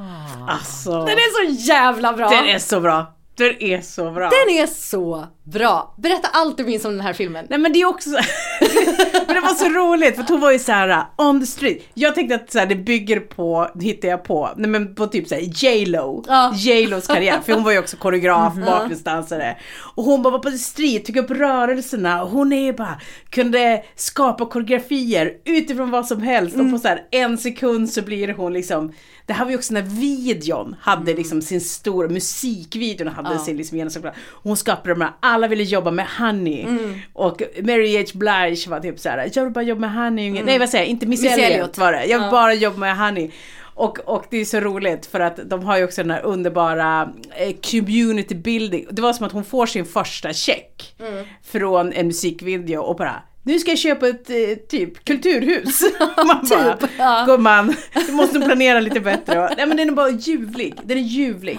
[0.48, 2.28] Alltså, Den är så jävla bra!
[2.28, 3.14] den är så bra.
[3.34, 4.30] Den är så bra.
[4.30, 5.94] Den är så bra!
[5.98, 7.46] Berätta allt du minns om den här filmen.
[7.50, 8.10] Nej men det är också
[9.26, 11.82] Men det var så roligt för hon var ju så här uh, on the street.
[11.94, 15.28] Jag tänkte att så här, det bygger på, hittar jag på, nej men på typ
[15.28, 16.24] såhär J.Lo.
[16.28, 16.52] Ja.
[16.54, 19.56] J.Los karriär, för hon var ju också koreograf, bakgrundsdansare.
[19.94, 23.00] Och hon bara var på the street, tog upp rörelserna och hon är ju bara,
[23.30, 28.32] kunde skapa koreografier utifrån vad som helst och på så här en sekund så blir
[28.32, 28.92] hon liksom
[29.32, 33.78] det här var ju också när videon hade liksom sin stora, musikvideon hade sin liksom
[33.78, 34.18] genomslagskraft.
[34.42, 36.66] Hon skapade de här, alla ville jobba med Honey.
[37.12, 40.42] Och Mary H Blige var typ såhär, jag vill bara jobba med Honey.
[40.42, 41.78] Nej vad säger jag, inte Missy Elliott Elliott.
[41.78, 42.04] var det.
[42.04, 43.30] Jag vill bara jobba med Honey.
[43.74, 47.12] Och, och det är så roligt för att de har ju också den här underbara
[47.36, 48.86] eh, community building.
[48.90, 50.96] Det var som att hon får sin första check
[51.44, 54.36] från en musikvideo och bara nu ska jag köpa ett eh,
[54.68, 55.82] typ kulturhus.
[56.16, 57.24] Man bara, Typ, ja.
[57.26, 57.74] gumman,
[58.06, 59.54] du måste planera lite bättre.
[59.56, 60.74] Nej men den är bara ljuvlig.
[60.84, 61.58] Den är ljuvlig.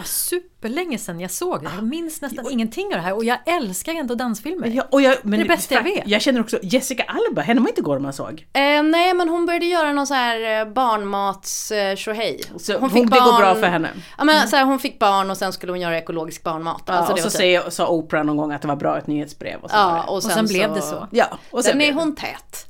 [0.63, 1.69] Superlänge sedan jag såg det.
[1.76, 4.67] Jag minns nästan ingenting av det här och jag älskar ändå dansfilmer.
[4.67, 6.08] Ja, och jag, men Det är det bästa jag vet.
[6.08, 8.47] Jag känner också Jessica Alba, henne var inte igår man såg.
[8.54, 12.41] Eh, nej men hon började göra någon så här eh, barnmats eh, tjohej.
[12.58, 13.89] Så hon- det går bra för henne.
[14.17, 16.82] Ja men så här, hon fick barn och sen skulle hon göra ekologisk barnmat.
[16.86, 18.97] Ja, Alltså, och det så typ- säger, sa Oprah någon gång att det var bra
[18.97, 19.60] ett nyhetsbrev.
[19.62, 21.08] Och så Ja, och sen, sen blev det så.
[21.12, 22.67] ja, och sen Sen är hon tät.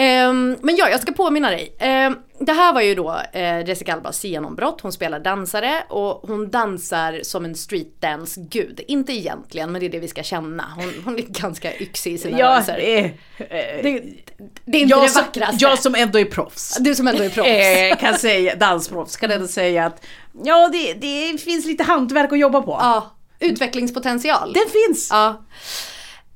[0.00, 1.76] Ehm, men ja, jag ska påminna dig.
[1.78, 4.80] Ehm, det här var ju då eh, Jessica Albas genombrott.
[4.80, 8.80] Hon spelar dansare och hon dansar som en streetdance-gud.
[8.88, 10.64] Inte egentligen, men det är det vi ska känna.
[10.76, 13.10] Hon, hon är ganska yxig i sina Ja, är, eh,
[13.82, 14.02] Det,
[14.64, 15.56] det är inte det som, vackraste.
[15.60, 16.76] jag som ändå är proffs.
[16.80, 17.48] Du som ändå är proffs.
[17.48, 20.04] eh, kan säga, dansproffs, kan ändå säga att
[20.44, 22.76] ja, det, det finns lite hantverk att jobba på.
[22.80, 24.52] Ja, utvecklingspotential.
[24.52, 25.08] Den finns!
[25.10, 25.42] Ja.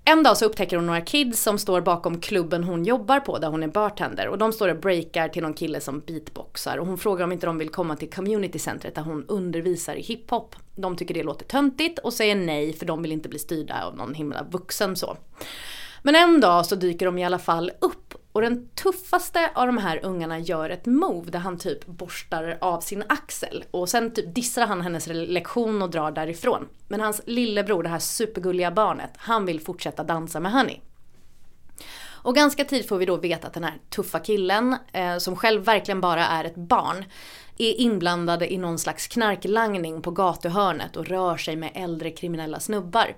[0.05, 3.49] En dag så upptäcker hon några kids som står bakom klubben hon jobbar på där
[3.49, 6.99] hon är bartender och de står och breakar till någon kille som beatboxar och hon
[6.99, 10.57] frågar om inte de vill komma till communitycentret där hon undervisar i hiphop.
[10.75, 13.97] De tycker det låter töntigt och säger nej för de vill inte bli styrda av
[13.97, 15.17] någon himla vuxen så.
[16.03, 19.79] Men en dag så dyker de i alla fall upp och den tuffaste av de
[19.79, 24.35] här ungarna gör ett move där han typ borstar av sin axel och sen typ
[24.35, 26.69] dissar han hennes lektion och drar därifrån.
[26.89, 30.81] Men hans lillebror, det här supergulliga barnet, han vill fortsätta dansa med Honey.
[32.25, 35.65] Och ganska tid får vi då veta att den här tuffa killen, eh, som själv
[35.65, 37.05] verkligen bara är ett barn,
[37.59, 43.15] är inblandade i någon slags knarklangning på gatuhörnet och rör sig med äldre kriminella snubbar.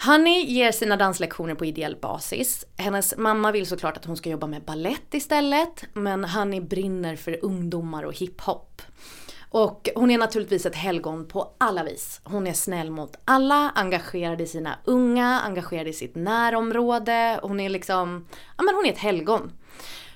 [0.00, 2.64] Honey ger sina danslektioner på ideell basis.
[2.76, 5.84] Hennes mamma vill såklart att hon ska jobba med ballett istället.
[5.92, 8.82] Men Honey brinner för ungdomar och hiphop.
[9.50, 12.20] Och hon är naturligtvis ett helgon på alla vis.
[12.24, 17.40] Hon är snäll mot alla, engagerad i sina unga, engagerad i sitt närområde.
[17.42, 19.52] Hon är liksom, ja men hon är ett helgon.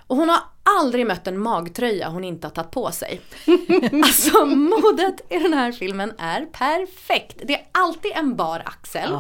[0.07, 0.41] Och hon har
[0.81, 3.21] aldrig mött en magtröja hon inte har tagit på sig.
[3.93, 7.37] alltså modet i den här filmen är perfekt.
[7.45, 9.19] Det är alltid en bar axel.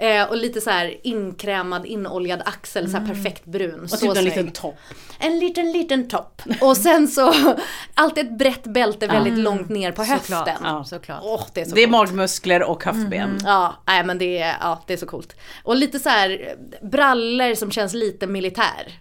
[0.00, 3.80] Eh, och lite så här inkrämad, inoljad axel, så här perfekt brun.
[3.80, 4.78] Och så typ en liten topp.
[5.18, 6.42] En liten, liten topp.
[6.60, 7.34] Och sen så,
[7.94, 10.38] alltid ett brett bälte väldigt långt ner på höften.
[10.38, 10.58] Såklart.
[10.62, 10.84] Ja.
[10.84, 11.20] Såklart.
[11.22, 13.38] Åh, det är så Det är magmuskler och höftben.
[13.44, 15.36] Ja, nej men det är, ja, det är så coolt.
[15.64, 18.98] Och lite så här brallor som känns lite militär.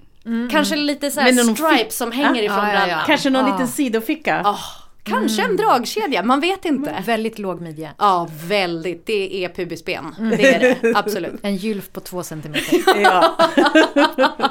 [0.51, 2.85] Kanske lite så här Men någon stripes som hänger ifrån Ja, ja, ja.
[2.85, 3.05] brallan.
[3.07, 3.51] Kanske någon Ah.
[3.51, 4.41] liten sidoficka.
[4.45, 4.59] Ah,
[5.03, 7.03] kanske en dragkedja, man vet inte.
[7.05, 7.89] Väldigt låg midja.
[7.97, 9.05] Ja, väldigt.
[9.05, 10.15] Det är pubisben.
[10.37, 11.33] Det är det, absolut.
[11.41, 12.77] En gylf på två centimeter.
[13.03, 13.37] Ja.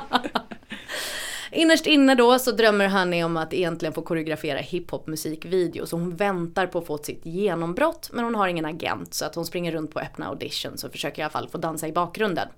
[1.53, 5.91] Innerst inne då så drömmer Honey om att egentligen få koreografera hiphop-musikvideos.
[5.91, 9.35] Så hon väntar på att få sitt genombrott men hon har ingen agent så att
[9.35, 12.49] hon springer runt på öppna auditions och försöker i alla fall få dansa i bakgrunden.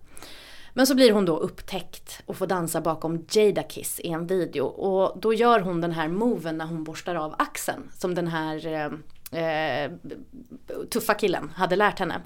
[0.79, 4.65] Men så blir hon då upptäckt och får dansa bakom Jada Kiss i en video
[4.65, 8.67] och då gör hon den här moven när hon borstar av axeln som den här
[8.67, 9.91] eh, eh,
[10.91, 12.21] tuffa killen hade lärt henne.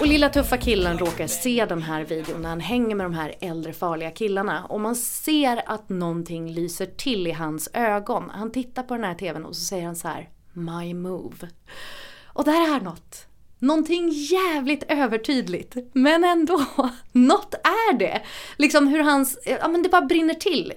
[0.00, 3.34] Och lilla tuffa killen råkar se den här videon när han hänger med de här
[3.40, 8.30] äldre farliga killarna och man ser att någonting lyser till i hans ögon.
[8.30, 11.48] Han tittar på den här tvn och så säger han så här My move.
[12.36, 13.25] Och där är något.
[13.58, 15.76] Någonting jävligt övertydligt.
[15.92, 16.66] Men ändå,
[17.12, 18.22] något är det.
[18.56, 20.72] Liksom hur hans, ja men det bara brinner till.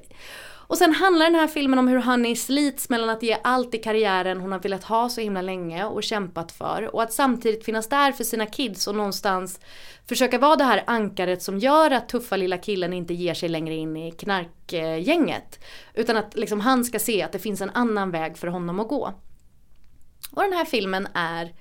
[0.70, 3.78] Och sen handlar den här filmen om hur Honey slits mellan att ge allt i
[3.78, 7.89] karriären hon har velat ha så himla länge och kämpat för och att samtidigt finnas
[7.89, 9.60] där för sina kids och någonstans
[10.10, 13.76] försöka vara det här ankaret som gör att tuffa lilla killen inte ger sig längre
[13.76, 15.65] in i knarkgänget.
[15.94, 18.88] Utan att liksom han ska se att det finns en annan väg för honom att
[18.88, 19.13] gå.
[20.32, 21.54] Och den här filmen är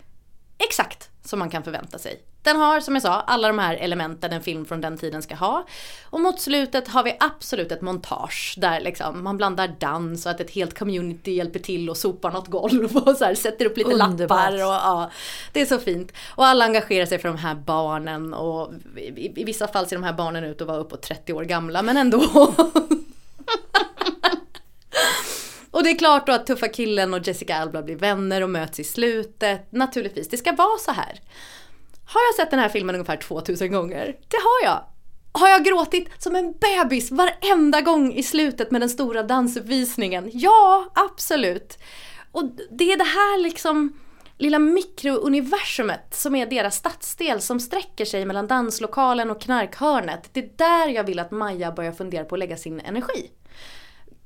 [0.59, 2.23] exakt som man kan förvänta sig.
[2.42, 5.35] Den har som jag sa alla de här elementen en film från den tiden ska
[5.35, 5.66] ha.
[6.05, 10.40] Och mot slutet har vi absolut ett montage där liksom man blandar dans och att
[10.40, 13.90] ett helt community hjälper till och sopar något golv och så här, sätter upp lite
[13.90, 14.51] Underbart.
[14.51, 14.53] lappar.
[14.53, 15.11] Och, ja,
[15.53, 16.12] det är så fint.
[16.35, 20.03] Och alla engagerar sig för de här barnen och i, i, vissa fall ser de
[20.03, 22.23] här barnen ut att vara uppåt 30 år gamla men ändå.
[25.78, 28.80] Och det är klart då att tuffa killen och Jessica Alba blir vänner och möts
[28.80, 29.72] i slutet.
[29.72, 31.20] Naturligtvis, det ska vara så här.
[32.06, 34.04] Har jag sett den här filmen ungefär 2000 gånger?
[34.28, 34.84] Det har jag.
[35.32, 40.30] Har jag gråtit som en bebis varenda gång i slutet med den stora dansuppvisningen?
[40.32, 41.78] Ja, absolut.
[42.32, 43.98] Och det är det här liksom
[44.38, 50.30] lilla mikrouniversumet som är deras stadsdel som sträcker sig mellan danslokalen och knarkhörnet.
[50.32, 53.30] Det är där jag vill att Maja börjar fundera på att lägga sin energi.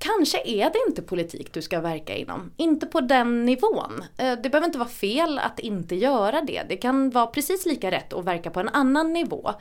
[0.02, 2.52] Kanske är det inte politik du ska verka inom.
[2.56, 4.04] Inte på den nivån.
[4.18, 6.62] Eh, det behöver inte vara fel att inte göra det.
[6.68, 9.52] Det kan vara precis lika rätt att verka på en annan nivå.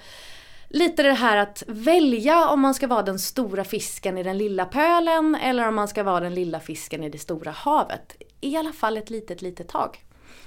[0.67, 4.65] Lite det här att välja om man ska vara den stora fisken i den lilla
[4.65, 8.15] pölen eller om man ska vara den lilla fisken i det stora havet.
[8.41, 10.05] I alla fall ett litet, litet tag.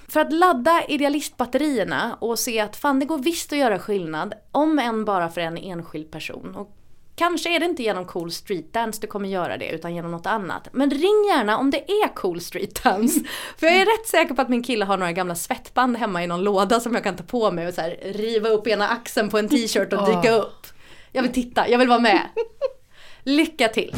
[0.09, 4.78] För att ladda idealistbatterierna och se att fan det går visst att göra skillnad, om
[4.78, 6.54] än bara för en enskild person.
[6.57, 6.76] Och
[7.14, 10.27] kanske är det inte genom cool street dance du kommer göra det, utan genom något
[10.27, 10.68] annat.
[10.72, 13.20] Men ring gärna om det är cool street dance.
[13.59, 16.27] För jag är rätt säker på att min kille har några gamla svettband hemma i
[16.27, 19.31] någon låda som jag kan ta på mig och så här, riva upp ena axeln
[19.31, 20.66] på en t-shirt och dyka upp.
[21.12, 22.29] Jag vill titta, jag vill vara med.
[23.22, 23.96] Lycka till!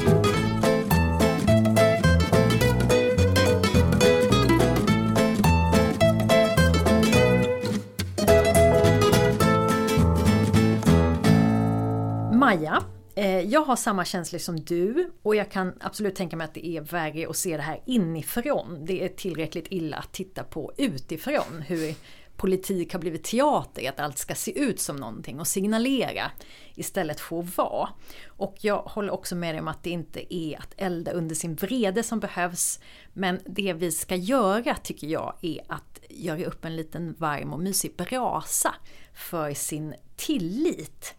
[12.33, 12.83] Maja,
[13.19, 16.67] Eh, jag har samma känslor som du och jag kan absolut tänka mig att det
[16.67, 18.85] är värre att se det här inifrån.
[18.85, 21.95] Det är tillräckligt illa att titta på utifrån hur
[22.37, 26.31] politik har blivit teater, att allt ska se ut som någonting och signalera
[26.75, 27.89] istället för att vara.
[28.27, 31.55] Och jag håller också med dig om att det inte är att elda under sin
[31.55, 32.81] vrede som behövs.
[33.13, 37.61] Men det vi ska göra tycker jag är att göra upp en liten varm och
[37.61, 38.75] mysig brasa
[39.15, 41.15] för sin tillit.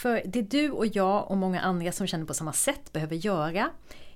[0.00, 3.70] För det du och jag och många andra som känner på samma sätt behöver göra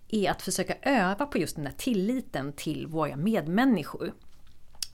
[0.09, 4.13] är att försöka öva på just den där tilliten till våra medmänniskor.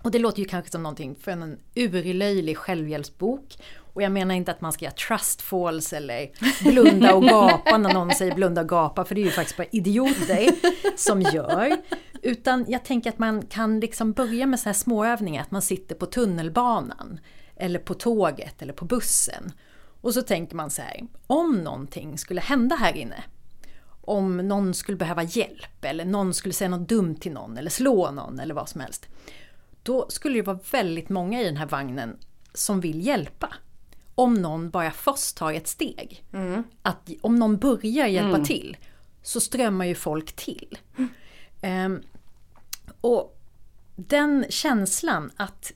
[0.02, 3.56] Och det låter ju kanske som någonting från en urlöjlig självhjälpsbok.
[3.94, 6.30] Och jag menar inte att man ska göra trust falls eller
[6.70, 9.68] blunda och gapa när någon säger blunda och gapa, för det är ju faktiskt bara
[9.72, 10.50] idioter
[10.96, 11.76] som gör.
[12.22, 15.94] Utan jag tänker att man kan liksom börja med så här småövningar, att man sitter
[15.94, 17.20] på tunnelbanan,
[17.56, 19.52] eller på tåget, eller på bussen.
[20.00, 23.24] Och så tänker man så här, om någonting skulle hända här inne,
[24.00, 28.10] om någon skulle behöva hjälp, eller någon skulle säga något dumt till någon, eller slå
[28.10, 29.06] någon, eller vad som helst.
[29.82, 32.16] Då skulle det vara väldigt många i den här vagnen
[32.54, 33.54] som vill hjälpa.
[34.14, 36.24] Om någon bara först tar ett steg.
[36.82, 38.76] Att om någon börjar hjälpa till
[39.22, 40.78] så strömmar ju folk till.
[41.62, 42.02] Ehm,
[43.00, 43.38] och
[43.96, 45.72] den känslan att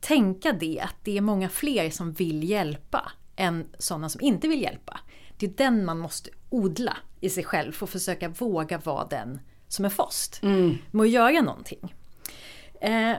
[0.00, 4.62] tänka det, att det är många fler som vill hjälpa än sådana som inte vill
[4.62, 5.00] hjälpa.
[5.38, 9.84] Det är den man måste odla i sig själv att försöka våga vara den som
[9.84, 10.42] är först
[10.90, 11.94] med att göra någonting.
[12.80, 13.16] Eh,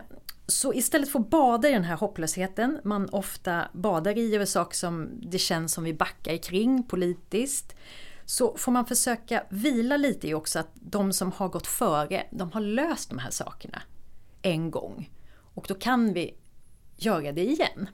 [0.48, 4.76] Så istället för att bada i den här hopplösheten man ofta badar i över saker
[4.76, 7.76] som det känns som vi backar kring politiskt.
[8.26, 12.52] Så får man försöka vila lite i också att de som har gått före, de
[12.52, 13.82] har löst de här sakerna
[14.42, 15.10] en gång.
[15.56, 16.36] Och då kan vi
[16.98, 17.90] göra det igen.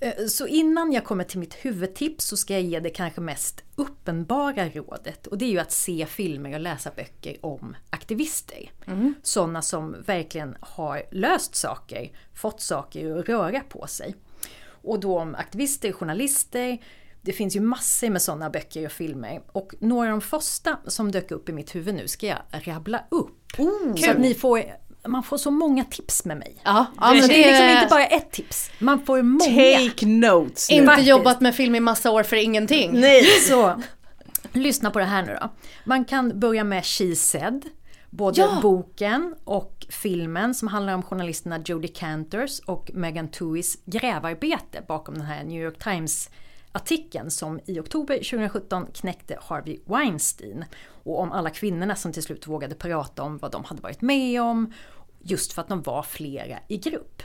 [0.00, 3.64] Eh, Så innan jag kommer till mitt huvudtips så ska jag ge det kanske mest
[3.76, 8.70] uppenbara rådet och det är ju att se filmer och läsa böcker om aktivister.
[9.22, 14.14] Sådana som verkligen har löst saker, fått saker att röra på sig.
[14.82, 16.78] Och då om aktivister, journalister,
[17.22, 19.42] det finns ju massor med sådana böcker och filmer.
[19.52, 23.04] Och några av de första som dök upp i mitt huvud nu ska jag rabbla
[23.10, 23.52] upp.
[23.96, 24.62] så att ni får,
[25.08, 26.56] man får så många tips med mig.
[26.64, 29.40] Ja, ja det, är det liksom är inte bara ett tips, man får många.
[29.88, 30.76] Take notes nu.
[30.76, 31.08] inte Faktiskt.
[31.08, 33.00] jobbat med film i massa år för ingenting.
[33.00, 33.82] Nej, så
[34.52, 35.48] lyssna på det här nu då.
[35.84, 37.64] Man kan börja med She Said.
[38.10, 38.58] Både Ja.
[38.62, 45.24] boken och filmen som handlar om journalisterna Jodie Cantors och Megan Tuis grävarbete bakom den
[45.26, 46.30] här New York Times
[46.72, 50.64] artikeln som i oktober 2017 knäckte Harvey Weinstein.
[51.04, 54.42] Och om alla kvinnorna som till slut vågade prata om vad de hade varit med
[54.42, 54.72] om.
[55.20, 57.22] Just för att de var flera i grupp.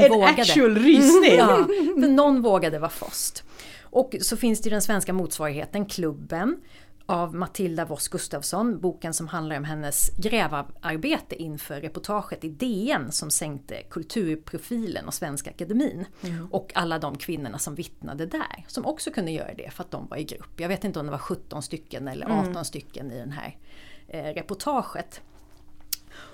[0.00, 1.36] en actual rysning.
[1.38, 1.66] Ja,
[2.00, 3.44] för någon vågade vara först.
[3.82, 6.60] Och så finns det ju den svenska motsvarigheten Klubben
[7.06, 13.30] av Matilda Voss Gustafsson, boken som handlar om hennes grävarbete inför reportaget i DN som
[13.30, 16.06] sänkte kulturprofilen och Svenska Akademin.
[16.50, 20.06] Och alla de kvinnorna som vittnade där, som också kunde göra det för att de
[20.08, 20.60] var i grupp.
[20.60, 23.56] Jag vet inte om det var 17 stycken eller 18 stycken i det här
[24.08, 25.20] eh, reportaget.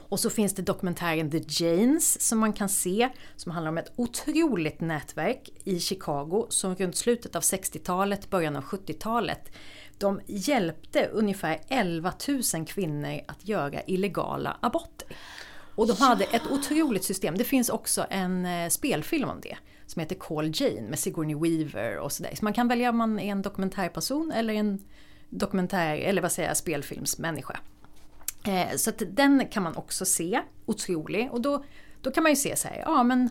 [0.08, 3.92] Och så finns det dokumentären The Janes som man kan se som handlar om ett
[3.96, 9.50] otroligt nätverk i Chicago som runt slutet av 60-talet, början av 70-talet
[9.98, 12.12] de hjälpte ungefär 11
[12.54, 15.16] 000 kvinnor att göra illegala aborter.
[15.74, 17.38] Och de hade ett otroligt system.
[17.38, 19.56] Det finns också en eh, spelfilm om det
[19.86, 22.34] som heter Call Jane med Sigourney Weaver och sådär.
[22.34, 24.84] Så man kan välja om man är en dokumentärperson eller en
[25.28, 27.60] dokumentär, eller vad säger jag, spelfilmsmänniska.
[28.44, 31.28] Eh, Så att den kan man också se, otrolig.
[31.32, 31.64] Och då,
[32.02, 33.30] då kan man ju se så här, ja men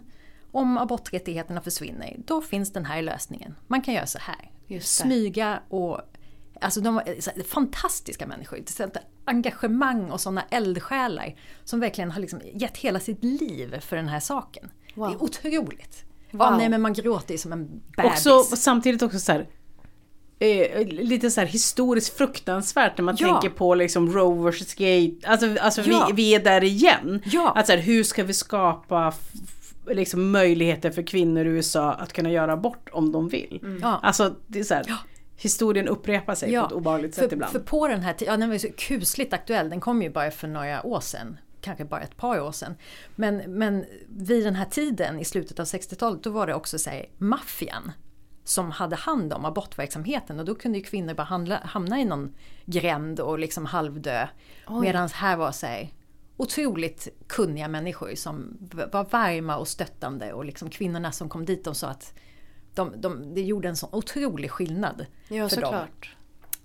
[0.52, 3.56] om aborträttigheterna försvinner, då finns den här lösningen.
[3.68, 4.52] Man kan göra så här.
[4.82, 6.02] Smyga och
[6.62, 8.64] Alltså de var här, fantastiska människor.
[8.66, 13.96] Så att engagemang och sådana eldsjälar som verkligen har liksom gett hela sitt liv för
[13.96, 14.72] den här saken.
[14.96, 16.06] Det är otroligt.
[16.32, 18.26] Ja, nej men man gråter ju som en bebis.
[18.26, 19.48] Också, samtidigt också så här,
[20.40, 23.28] eh, lite så här historiskt fruktansvärt när man Ja.
[23.28, 25.28] tänker på liksom Roe vs Gate.
[25.32, 26.06] Alltså, alltså Ja.
[26.10, 27.22] vi, vi är där igen.
[27.26, 27.54] Ja.
[27.56, 29.14] Att så här, hur ska vi skapa
[29.88, 33.78] liksom, möjligheter för kvinnor i USA att kunna göra abort om de vill.
[33.82, 34.00] Ja.
[34.04, 34.86] Alltså det är så här,
[35.38, 37.52] historien upprepar sig på ett obehagligt sätt för, ibland.
[37.52, 40.10] För på den här tiden, ja den var ju så kusligt aktuell, den kom ju
[40.10, 41.38] bara för några år sedan.
[41.62, 42.76] Kanske bara ett par år sedan.
[43.16, 46.90] Men, men vid den här tiden i slutet av 60-talet då var det också så
[46.90, 47.92] här, maffian
[48.48, 52.36] som hade hand om abortverksamheten och då kunde ju kvinnor bara handla, hamna i någon
[52.66, 54.28] gränd och liksom halvdö.
[54.82, 55.90] Medan här var så här,
[56.38, 58.58] otroligt kunniga människor som
[58.92, 62.14] var varma och stöttande och liksom kvinnorna som kom dit och sa att
[62.74, 65.66] de, de, det gjorde en sån otrolig skillnad Ja, för dem.
[65.66, 66.16] såklart.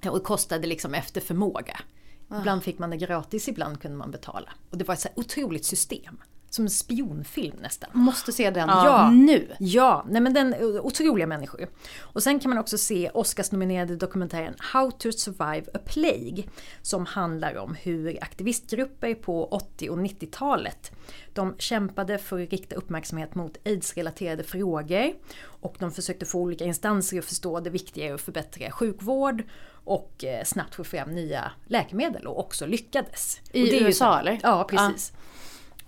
[0.01, 1.81] Ja, Och det kostade liksom efter förmåga.
[2.29, 2.39] Ah.
[2.39, 4.53] Ibland fick man det gratis, ibland kunde man betala.
[4.71, 6.23] Och det var ett så otroligt system.
[6.55, 7.91] Som en spionfilm nästan.
[7.93, 9.11] Måste se den Ja.
[9.11, 9.49] nu.
[9.59, 11.69] Ja, nej men den otroliga människor.
[12.01, 16.43] Och sen kan man också se Oscars-nominerade dokumentären How to survive a plague.
[16.83, 20.91] Som handlar om hur aktivistgrupper på 80 och 90-talet
[21.33, 25.13] de kämpade för att rikta uppmärksamhet mot aids-relaterade frågor.
[25.45, 29.43] Och de försökte få olika instanser att förstå det viktiga att förbättra sjukvård
[29.85, 33.41] och eh, snabbt få fram nya läkemedel och också lyckades.
[33.53, 34.39] I och det är ju USA, så- eller?
[34.43, 35.13] Ja, precis.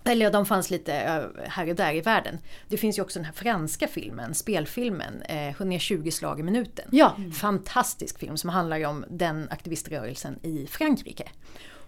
[0.05, 2.39] Eller de fanns lite ö, här och där i världen.
[2.69, 6.85] Det finns ju också den här franska filmen, spelfilmen, eh, 120 slag i minuten.
[6.91, 7.17] Ja.
[7.35, 11.29] Fantastisk film som handlar om den aktiviströrelsen i Frankrike.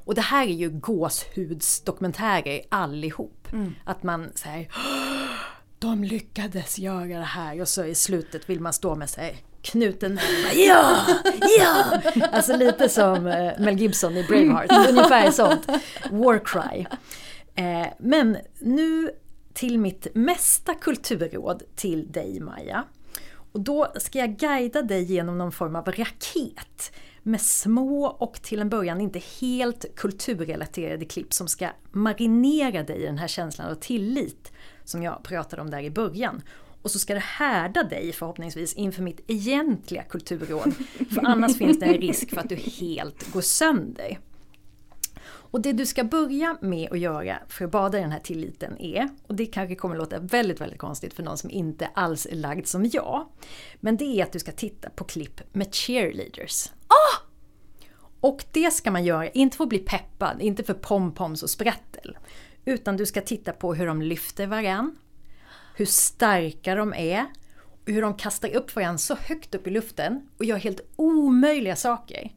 [0.05, 3.49] Och det här är ju gåshudsdokumentärer allihop.
[3.85, 4.69] Att man säger
[5.79, 10.21] de lyckades göra det här och så i slutet vill man stå med sig knuten
[10.55, 10.97] Ja!
[11.59, 12.01] Ja!
[12.33, 15.67] Alltså lite som eh, Mel Gibson i Braveheart, ungefär sånt.
[16.11, 16.87] War cry.
[17.57, 19.11] Eh, men nu
[19.53, 22.85] till mitt mesta kulturråd till dig Maja.
[23.53, 26.93] Och då ska jag guida dig genom någon form av raket
[27.23, 33.07] med små och till en början inte helt kulturrelaterade klipp som ska marinera dig i
[33.07, 34.53] den här känslan av tillit
[34.85, 36.43] som jag pratade om där i början.
[36.83, 40.75] Och så ska det härda dig förhoppningsvis inför mitt egentliga kulturråd.
[41.15, 44.19] För annars finns det en risk för att du helt går sönder.
[45.51, 48.81] Och det du ska börja med att göra för att bada i den här tilliten
[48.81, 52.37] är, och det kanske kommer låta väldigt, väldigt konstigt för någon som inte alls är
[52.37, 53.27] lagd som jag.
[53.81, 56.69] Men det är att du ska titta på klipp med cheerleaders.
[58.21, 62.19] Och det ska man göra, inte för att bli peppad, inte för pompoms och sprattel.
[62.65, 64.97] Utan du ska titta på hur de lyfter varann,
[65.77, 67.27] hur starka de är
[67.85, 71.77] och hur de kastar upp varann så högt upp i luften och gör helt omöjliga
[71.77, 72.33] saker.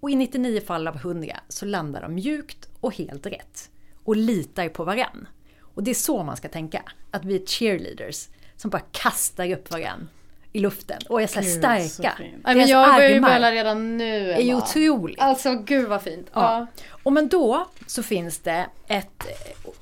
[0.00, 3.70] Och i 99 fall av 100 så landar de mjukt och helt rätt.
[4.04, 5.28] Och litar på varann.
[5.60, 9.70] Och det är så man ska tänka, att vi är cheerleaders som bara kastar upp
[9.70, 10.08] varann
[10.52, 11.88] i luften och är så Gud, starka.
[12.16, 12.22] så.
[12.22, 14.30] Nej, men jag börjar ju böla redan nu.
[14.32, 14.62] är ju Emma.
[14.62, 15.20] otroligt.
[15.20, 16.30] Alltså gud vad fint.
[16.32, 16.66] Ja.
[17.02, 19.26] Och men då så finns det ett,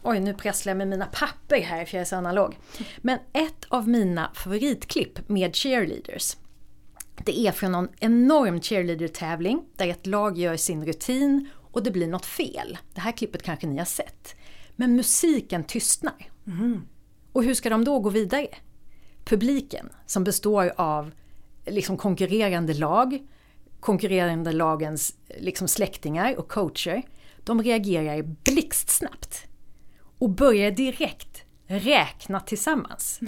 [0.02, 2.56] oj nu prasslar jag med mina papper här för jag är så analog.
[2.96, 6.36] Men ett av mina favoritklipp med cheerleaders.
[7.24, 12.06] Det är från någon enorm cheerleader-tävling där ett lag gör sin rutin och det blir
[12.06, 12.78] något fel.
[12.94, 14.36] Det här klippet kanske ni har sett.
[14.76, 16.30] Men musiken tystnar.
[17.32, 18.48] Och hur ska de då gå vidare?
[19.24, 21.10] Publiken som består av
[21.66, 23.18] liksom konkurrerande lag,
[23.80, 27.02] konkurrerande lagens liksom släktingar och coacher,
[27.38, 29.46] de reagerar blixtsnabbt
[30.18, 33.20] och börjar direkt räkna tillsammans.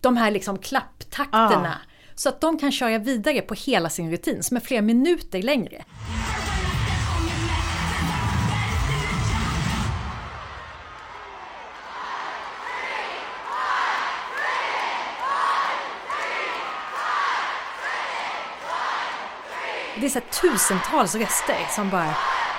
[0.00, 1.78] De här liksom klapptakterna.
[2.20, 5.84] Så att de kan köra vidare på hela sin rutin som är flera minuter längre.
[20.00, 22.14] Det är så tusentals röster som bara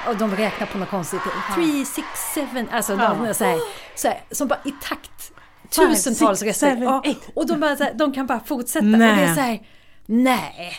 [0.07, 1.21] och de räknar på något konstigt.
[1.55, 2.07] 3, 6,
[2.53, 3.59] 7, alltså de är så här,
[3.95, 5.40] så här, som bara i takt.
[5.75, 7.03] Five, Tusentals six, seven, Ja,
[7.33, 8.85] och de, bara, här, de kan bara fortsätta.
[8.85, 9.15] Och Nej.
[9.15, 9.59] det är så här,
[10.05, 10.73] nej.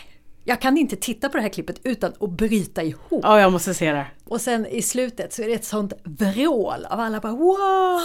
[0.45, 3.19] Jag kan inte titta på det här klippet utan att bryta ihop.
[3.23, 4.05] Ja, jag måste se det.
[4.25, 7.99] Och sen i slutet så är det ett sånt vrål av alla bara wow!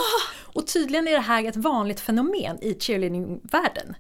[0.55, 3.95] Och tydligen är det här ett vanligt fenomen i cheerleading-världen.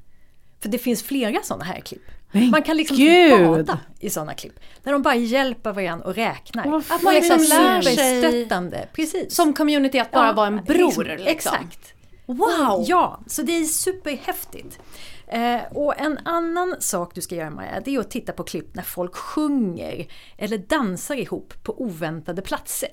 [0.62, 2.02] För det finns flera sådana här klipp.
[2.32, 3.46] Men Man kan liksom Gud!
[3.46, 4.60] bada i sådana klipp.
[4.82, 6.66] När de bara hjälper varandra och räknar.
[6.68, 8.88] Vad Att man liksom lär sig Superstöttande.
[8.92, 9.34] Precis.
[9.34, 11.04] som community att bara Ja, vara en bror.
[11.04, 11.26] Liksom.
[11.26, 11.94] Exakt.
[12.28, 12.84] Wow!
[12.86, 14.78] Ja, så det är superhäftigt.
[15.26, 18.74] Eh, och en annan sak du ska göra Maja, det är att titta på klipp
[18.74, 20.06] när folk sjunger
[20.36, 22.90] eller dansar ihop på oväntade platser.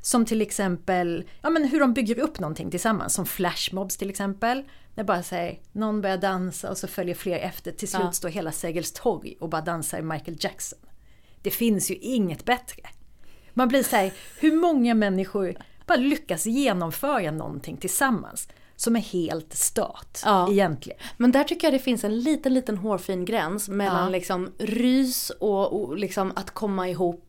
[0.00, 4.64] Som till exempel ja, men hur de bygger upp någonting tillsammans, som flashmobs till exempel.
[4.94, 7.72] När bara säger någon börjar dansa och så följer fler efter.
[7.72, 8.12] Till slut Ja.
[8.12, 10.78] står hela Sergels torg och bara dansar Michael Jackson.
[11.42, 12.82] Det finns ju inget bättre.
[13.54, 15.56] Man blir så här, hur många människor
[15.86, 20.50] bara lyckas genomföra någonting tillsammans som är helt stört Ja.
[20.50, 20.98] egentligen.
[21.16, 24.08] Men där tycker jag det finns en liten, liten hårfin gräns mellan Ja.
[24.08, 27.22] liksom rys och, och liksom att komma ihop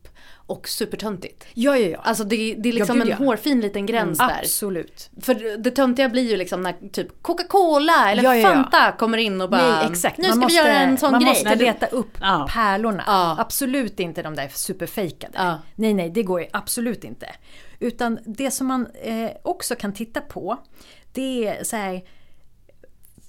[0.50, 1.46] och supertöntigt.
[1.54, 2.00] Ja, ja, ja.
[2.04, 3.16] Alltså det, det är liksom gud, en ja.
[3.16, 4.40] hårfin liten gräns där.
[4.42, 5.10] Absolut.
[5.22, 8.54] För det töntiga blir ju liksom när typ Coca-Cola eller Ja, ja, ja.
[8.54, 10.18] Fanta kommer in och bara Nej, exakt.
[10.18, 11.30] nu Man ska måste, vi göra en sån man grej.
[11.30, 12.48] måste leta upp Ja.
[12.52, 13.04] pärlorna.
[13.08, 13.36] Ja.
[13.40, 15.34] Absolut inte de där superfejkade.
[15.38, 15.60] Ja.
[15.76, 17.28] Nej, nej, det går ju absolut inte.
[17.80, 20.58] Utan det som man eh, också kan titta på,
[21.12, 22.02] det är så här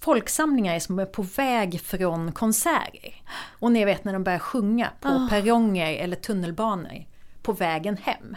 [0.01, 3.15] folksamlingar som är på väg från konserter.
[3.59, 5.27] Och ni vet när de börjar sjunga på Ah.
[5.31, 7.07] perronger eller tunnelbanor
[7.43, 8.37] på vägen hem.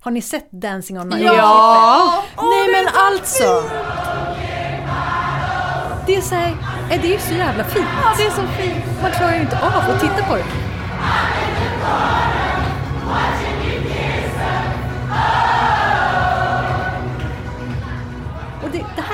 [0.00, 2.24] Har ni sett Dancing on my Ja!
[2.36, 3.62] Nej men alltså!
[6.06, 6.56] Det är så här,
[6.90, 7.86] är det är så jävla fint.
[8.04, 8.84] Ja, det är så fint.
[9.02, 10.44] Man klarar ju inte av att titta på det.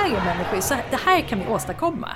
[0.06, 2.08] Är människor, så här, det här kan vi åstadkomma.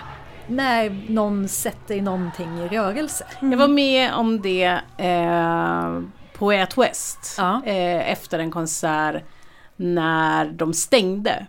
[0.47, 3.27] När någon sätter någonting i rörelse.
[3.41, 6.01] Jag var med om det eh,
[6.39, 7.63] på Out West Ja.
[7.65, 9.23] eh, efter en konsert
[9.77, 11.47] när de stängde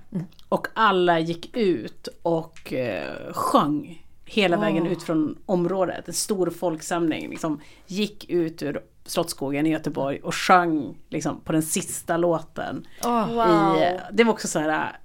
[0.50, 6.08] och alla gick ut och eh, sjöng hela vägen ut från området.
[6.08, 11.64] En stor folksamling liksom, gick ut ur Slottsskogen i Göteborg och sjöng liksom, på den
[11.64, 12.88] sista låten.
[13.04, 13.78] Wow.
[13.78, 15.00] I, det var också så här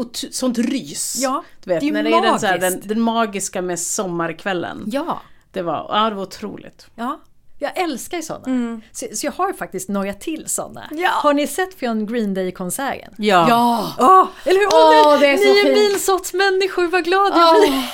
[0.00, 1.16] och sånt rys.
[1.18, 3.80] Ja, du vet, det är när det är den, så här, den, den magiska med
[3.80, 4.84] sommarkvällen.
[4.86, 5.22] Ja.
[5.52, 6.86] Det var, ja, det var otroligt.
[6.94, 7.20] Ja,
[7.62, 8.80] jag älskar ju sådana.
[8.92, 10.88] Så, så jag har faktiskt några till sådana.
[10.90, 11.08] Ja.
[11.08, 13.14] Har ni sett från Green Day-konserten?
[13.18, 13.46] Ja.
[13.48, 13.94] Ja!
[13.98, 14.66] Åh, eller hur?
[14.66, 17.70] Åh, Åh, det är så Ni är min sorts människor, vad glad jag blir.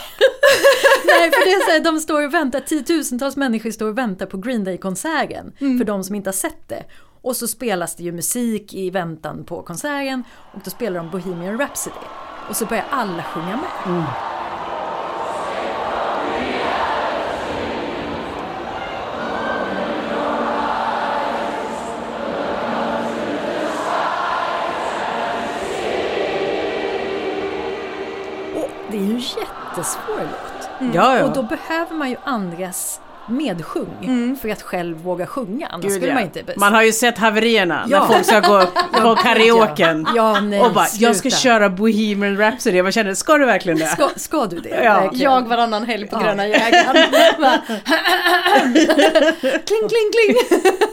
[1.07, 4.27] Nej, för det är så här, de står och väntar, tiotusentals människor står och väntar
[4.27, 5.53] på Green Day-konserten.
[5.59, 6.85] För de som inte har sett det.
[7.27, 11.59] Och så spelas det ju musik i väntan på konserten och då spelar de Bohemian
[11.59, 11.97] Rhapsody.
[12.49, 13.95] Och så börjar alla sjunga med.
[13.95, 14.03] Mm.
[28.91, 30.81] det är ju en jättesvår låt.
[30.81, 30.95] Mm.
[30.95, 31.25] Ja, ja.
[31.25, 35.67] Och då behöver man ju andras medsjung för att själv våga sjunga.
[35.67, 36.15] Annars Gud, skulle ja.
[36.15, 36.45] man inte...
[36.57, 38.01] Man har ju sett haverierna Ja.
[38.01, 38.67] när folk ska gå
[39.03, 40.07] på karaoken.
[40.15, 40.27] ja.
[40.35, 42.77] Ja, nej, och bara, jag ska köra Bohemian Rhapsody.
[42.77, 43.87] Jag känner, ska du verkligen det?
[43.87, 44.69] Ska, ska du det?
[44.85, 45.11] Ja.
[45.13, 46.23] Jag varannan helg på Ja.
[46.23, 46.97] Gröna jägaren.
[49.41, 50.37] Kling, kling, kling.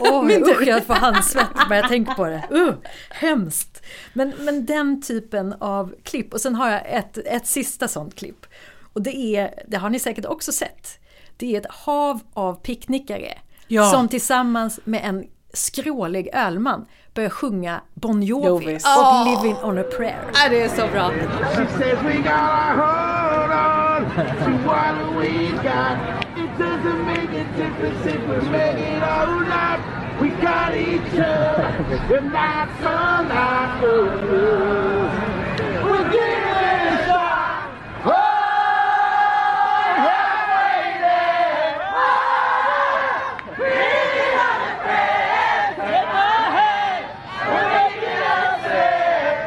[0.00, 2.42] Åh, Min usch, jag får handsvett bara jag tänker på det.
[2.52, 2.74] Uh,
[3.10, 3.82] hemskt.
[4.12, 6.34] Men, men den typen av klipp.
[6.34, 8.46] Och sen har jag ett, ett sista sånt klipp.
[8.92, 10.98] Och det är, det har ni säkert också sett.
[11.44, 13.38] Det är ett hav av picknickare.
[13.68, 13.90] Ja.
[13.90, 18.84] Som tillsammans med en skrålig ölman börjar sjunga Bon Jovi Jovis.
[18.84, 20.24] och Living on a prayer.
[20.34, 21.10] Ja, det är så bra.
[21.10, 24.04] She says we gotta hold on
[24.44, 25.96] to what we got.
[26.36, 29.78] It doesn't make a difference if we make it or not.
[30.20, 34.04] We got each other, and that's all I know.
[35.84, 37.52] We'll give it a shot.
[38.06, 38.10] Oh,
[40.06, 41.14] yeah, baby.
[41.94, 45.66] Oh, bring it on the bed.
[45.76, 46.28] Take my
[46.58, 47.04] hand.
[47.50, 48.60] We'll make it up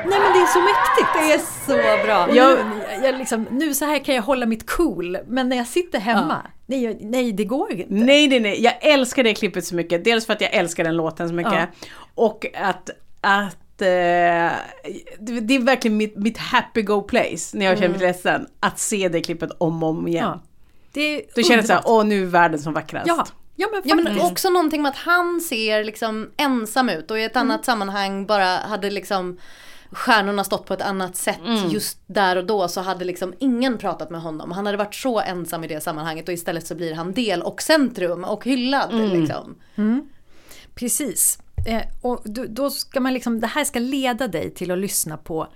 [0.10, 1.10] Nej men det är så mäktigt!
[1.14, 1.78] Det är så
[2.08, 2.36] bra.
[2.36, 2.58] Jag,
[3.04, 6.42] jag liksom, nu så här kan jag hålla mitt cool, men när jag sitter hemma,
[6.66, 7.94] nej, jag- nej det går inte.
[7.94, 8.64] Nej, nej, nej.
[8.64, 10.04] Jag älskar det klippet så mycket.
[10.04, 11.70] Dels för att jag älskar den låten så mycket.
[12.16, 12.90] Och att,
[13.22, 13.88] att eh,
[15.20, 18.48] det, är verkligen mitt, mitt happy go place när jag känner mig ledsen.
[18.60, 20.24] Att se det klippet om och om igen.
[20.26, 20.42] Ja.
[20.94, 23.08] Det Då känner jag såhär, åh nu är världen som vackrast.
[23.08, 24.32] Ja, ja men Ja men faktiskt.
[24.32, 28.46] också någonting med att han ser liksom ensam ut och i ett annat sammanhang bara
[28.58, 29.38] hade liksom
[29.92, 34.10] stjärnorna stått på ett annat sätt just där och då så hade liksom ingen pratat
[34.10, 34.52] med honom.
[34.52, 37.62] Han hade varit så ensam i det sammanhanget och istället så blir han del och
[37.62, 39.56] centrum och hyllad liksom.
[40.76, 41.40] Precis.
[41.68, 45.18] Eh, och då, då ska man liksom, det här ska leda dig till att lyssna
[45.18, 45.48] på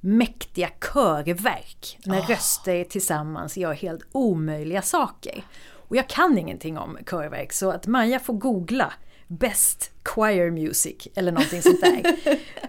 [0.00, 1.98] mäktiga körverk.
[2.04, 5.44] När röster tillsammans gör helt omöjliga saker.
[5.88, 8.92] Och jag kan ingenting om körverk så att Maja får googla
[9.26, 12.16] Best Choir Music eller någonting sånt där.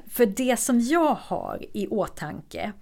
[0.09, 2.73] För det som jag har i åtanke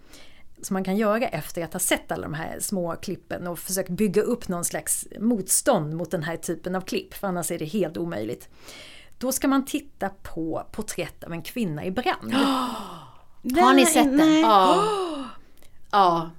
[0.62, 3.90] som man kan göra efter att ha sett alla de här små klippen och försökt
[3.90, 7.66] bygga upp någon slags motstånd mot den här typen av klipp, för annars är det
[7.66, 8.50] helt omöjligt.
[9.18, 12.34] Då ska man titta på Porträtt av en kvinna i brand.
[13.62, 14.40] Har ni sett den?
[14.40, 14.84] Ja.
[15.92, 16.30] Ja.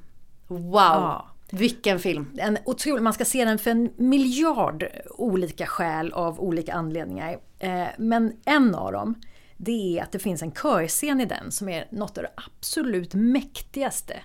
[0.46, 1.22] Wow.
[1.50, 2.30] Vilken film.
[2.38, 7.38] En otrolig, man ska se den för en miljard olika skäl av olika anledningar.
[7.58, 9.14] Eh, men en av dem,
[9.56, 13.14] det är att det finns en körscen i den som är något av det absolut
[13.14, 14.20] mäktigaste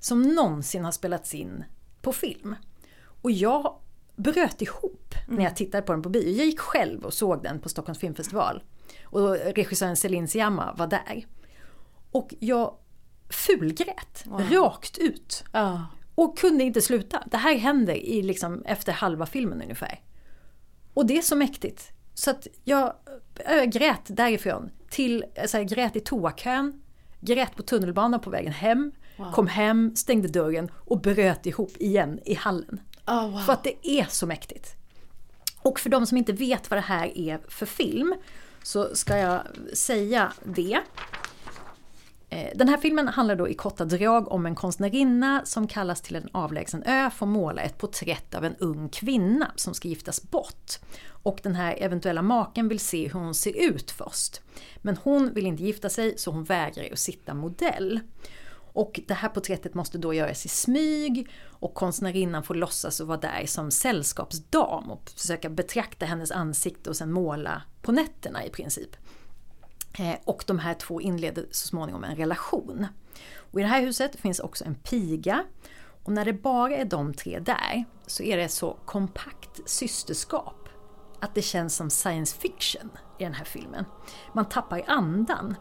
[0.00, 1.64] som någonsin har spelats in
[2.02, 2.54] på film.
[3.22, 3.78] Och jag
[4.16, 6.36] bröt ihop när jag tittade på den på bio.
[6.36, 8.62] Jag gick själv och såg den på Stockholms filmfestival.
[9.04, 11.26] Och regissören Celine Sciamma var där.
[12.10, 12.74] Och jag
[13.28, 15.44] fulgrät, rakt ut.
[15.52, 15.86] Ja.
[16.16, 17.22] Och kunde inte sluta.
[17.30, 20.00] Det här händer i liksom efter halva filmen ungefär.
[20.94, 21.92] Och det är så mäktigt.
[22.14, 22.92] Så att jag,
[23.44, 26.82] jag grät därifrån till, så här, grät i toakön,
[27.20, 28.92] grät på tunnelbanan på vägen hem,
[29.32, 32.80] kom hem, stängde dörren och bröt ihop igen i hallen.
[33.06, 33.38] Oh, wow.
[33.40, 34.74] För att det är så mäktigt.
[35.58, 38.14] Och för de som inte vet vad det här är för film
[38.62, 39.40] så ska jag
[39.72, 40.80] säga det.
[42.28, 46.16] Eh, den här filmen handlar då i korta drag om en konstnärinna som kallas till
[46.16, 50.22] en avlägsen ö för att måla ett porträtt av en ung kvinna som ska giftas
[50.22, 50.72] bort.
[51.08, 54.40] Och den här eventuella maken vill se hur hon ser ut först.
[54.76, 58.00] Men hon vill inte gifta sig så hon vägrar att sitta modell.
[58.76, 63.18] Och det här porträttet måste då göras i smyg och konstnärinnan får låtsas att vara
[63.18, 68.96] där som sällskapsdam och försöka betrakta hennes ansikte och sen måla på nätterna i princip.
[69.98, 72.86] Eh, Och de här två inleder så småningom en relation.
[73.52, 75.44] Och I det här huset finns också en piga.
[76.04, 80.68] Och när det bara är de tre där så är det så kompakt systerskap
[81.20, 83.84] att det känns som science fiction i den här filmen.
[84.32, 85.54] Man tappar andan.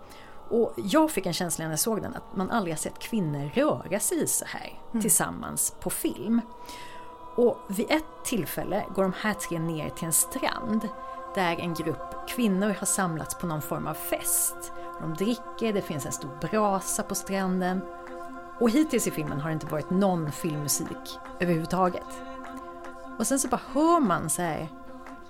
[0.50, 3.52] Och jag fick en känsla när jag såg den att man aldrig har sett kvinnor
[3.54, 6.42] röra sig så här tillsammans på film.
[7.36, 10.90] Och vid ett tillfälle går de här tre ner till en strand
[11.36, 14.72] där en grupp kvinnor har samlats på någon form av fest.
[15.02, 17.82] De dricker, det finns en stor brasa på stranden.
[18.60, 22.08] Och hittills i filmen har det inte varit någon filmmusik överhuvudtaget.
[23.20, 24.68] Och sen så bara hör man så här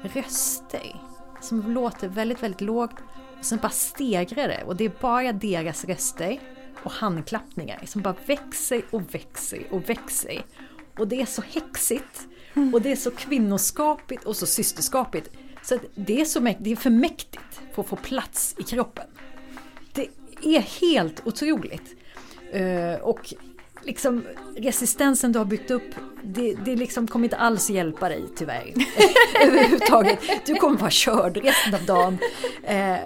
[0.01, 1.01] röster
[1.41, 2.95] som låter väldigt, väldigt lågt.
[3.39, 6.39] Och sen bara stegrar det och det är bara deras röster
[6.83, 10.45] och handklappningar som bara växer och växer och växer.
[10.97, 12.27] Och det är så häxigt
[12.73, 15.29] och det är så kvinnoskapigt och så systerskapigt.
[15.65, 19.05] Så att det, är så det är för mäktigt för att få plats i kroppen.
[19.93, 20.07] Det
[20.43, 21.95] är helt otroligt.
[22.51, 23.33] Eh, och
[23.83, 24.23] liksom,
[24.57, 28.73] resistensen du har byggt upp, det, det liksom kommer inte alls hjälpa dig tyvärr.
[29.41, 30.19] Överhuvudtaget.
[30.45, 32.17] Du kommer vara körd resten av dagen.
[32.63, 32.97] Eh,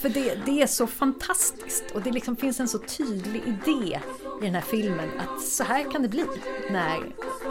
[0.00, 4.00] för det, det är så fantastiskt och det liksom finns en så tydlig idé
[4.42, 6.24] i den här filmen att så här kan det bli
[6.70, 6.98] när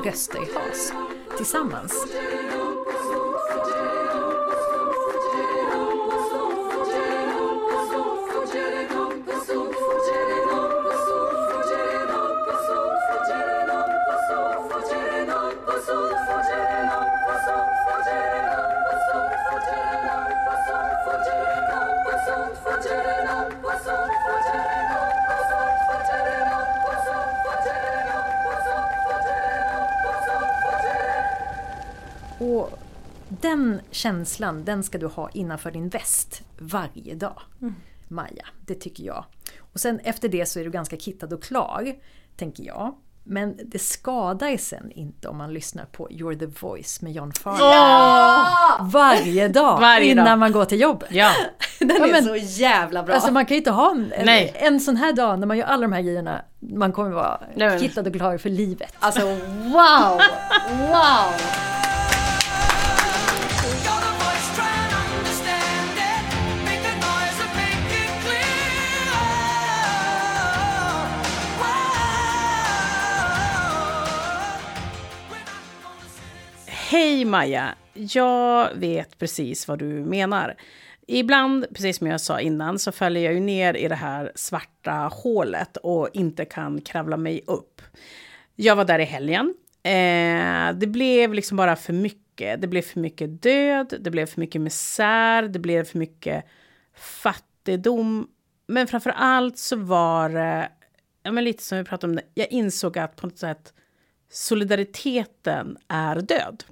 [0.03, 0.91] röster hörs
[1.37, 2.07] tillsammans.
[33.99, 37.41] Känslan, den ska du ha innanför din väst varje dag.
[38.07, 39.25] Maja, det tycker jag.
[39.73, 41.93] Och sen efter det så är du ganska kittad och klar,
[42.37, 42.95] tänker jag.
[43.23, 48.89] Men det skadar sen inte om man lyssnar på You're the voice med John Farnham.
[48.89, 50.39] Varje dag Varje innan dag.
[50.39, 51.09] man går till jobbet.
[51.11, 51.31] Ja.
[51.79, 53.15] Den Ja, är men- så jävla bra.
[53.15, 55.65] Alltså man kan ju inte ha en, en, en sån här dag när man gör
[55.65, 56.41] alla de här grejerna.
[56.59, 58.93] Man kommer vara Nej, kittad och klar för livet.
[58.99, 60.19] Alltså wow!
[60.89, 61.68] Wow!
[76.91, 77.75] Hej Maja!
[77.93, 80.55] Jag vet precis vad du menar.
[81.07, 84.91] Ibland, precis som jag sa innan, så faller jag ju ner i det här svarta
[84.91, 87.81] hålet och inte kan kravla mig upp.
[88.55, 89.53] Jag var där i helgen.
[89.83, 92.61] Eh, det blev liksom bara för mycket.
[92.61, 96.45] Det blev för mycket död, det blev för mycket misär, det blev för mycket
[96.95, 98.27] fattigdom.
[98.67, 100.69] Men framför allt så var det,
[101.23, 103.73] ja men lite som vi pratade om, det, jag insåg att på något sätt
[104.29, 106.63] solidariteten är död.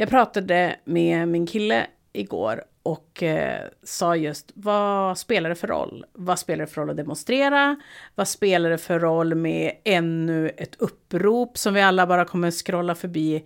[0.00, 6.04] Jag pratade med min kille igår och eh, sa just vad spelar det för roll?
[6.12, 7.76] Vad spelar det för roll att demonstrera?
[8.14, 12.94] Vad spelar det för roll med ännu ett upprop som vi alla bara kommer scrolla
[12.94, 13.44] förbi?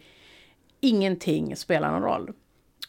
[0.80, 2.32] Ingenting spelar någon roll.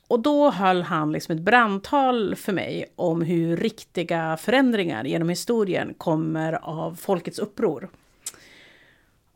[0.08, 5.94] Och då höll han liksom ett brandtal för mig om hur riktiga förändringar genom historien
[5.98, 7.90] kommer av folkets uppror.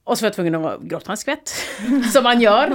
[0.10, 1.53] Och så var jag tvungen att gråta en skvätt,
[2.14, 2.68] som man gör.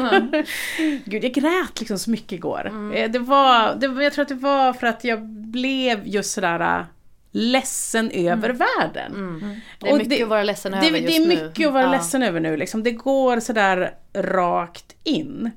[1.05, 2.73] Gud, jag grät liksom så mycket igår.
[2.95, 6.61] Eh, Det var, det, jag tror att det var för att jag blev just sådär
[6.79, 6.85] äh,
[7.33, 9.41] ledsen över världen.
[9.79, 11.45] Det är Och mycket att vara ledsen det, över Det just är nu.
[11.45, 11.91] mycket att vara Ja.
[11.91, 12.57] ledsen över nu.
[12.57, 12.83] Liksom.
[12.83, 15.51] Det går sådär rakt in.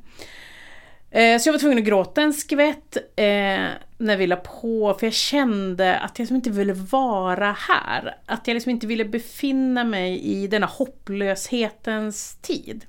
[1.11, 3.65] Eh, Så jag var tvungen att gråta en skvätt eh,
[3.97, 8.17] när vi la på, för jag kände att jag liksom inte ville vara här.
[8.25, 12.85] Att jag liksom inte ville befinna mig i denna hopplöshetens tid.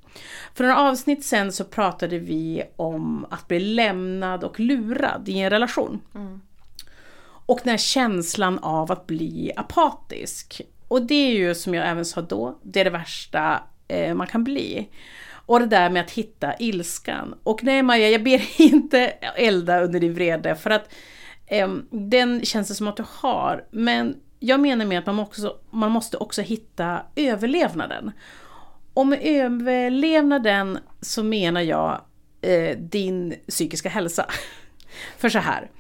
[0.55, 5.51] För några avsnitt sen så pratade vi om att bli lämnad och lurad i en
[5.51, 6.01] relation.
[7.47, 10.61] Och den här känslan av att bli apatisk.
[10.89, 14.27] Och det är ju som jag även sa då, det är det värsta eh, man
[14.27, 14.89] kan bli.
[15.49, 17.35] Och det där med att hitta ilskan.
[17.43, 18.99] Och nej Maja, jag ber inte
[19.37, 20.95] elda under din vrede för att
[21.47, 23.65] eh, den känns det som att du har.
[23.71, 28.13] Men jag menar med att man, också, man måste också hitta överlevnaden.
[28.95, 32.01] Och med överlevnaden så menar jag
[32.41, 34.27] eh, din psykiska hälsa.
[35.19, 35.71] För så här.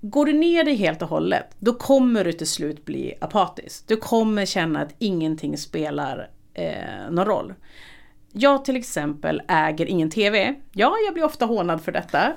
[0.00, 3.88] Går du ner dig helt och hållet, då kommer du till slut bli apatisk.
[3.88, 7.54] Du kommer känna att ingenting spelar eh, någon roll.
[8.32, 10.54] Jag till exempel äger ingen TV.
[10.72, 12.32] Ja, jag blir ofta hånad för detta.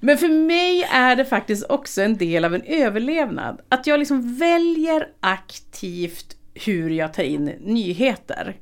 [0.00, 3.60] Men för mig är det faktiskt också en del av en överlevnad.
[3.68, 8.56] Att jag liksom väljer aktivt hur jag tar in nyheter.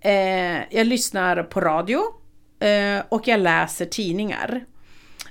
[0.00, 2.00] Eh, jag lyssnar på radio
[2.60, 4.64] eh, och jag läser tidningar.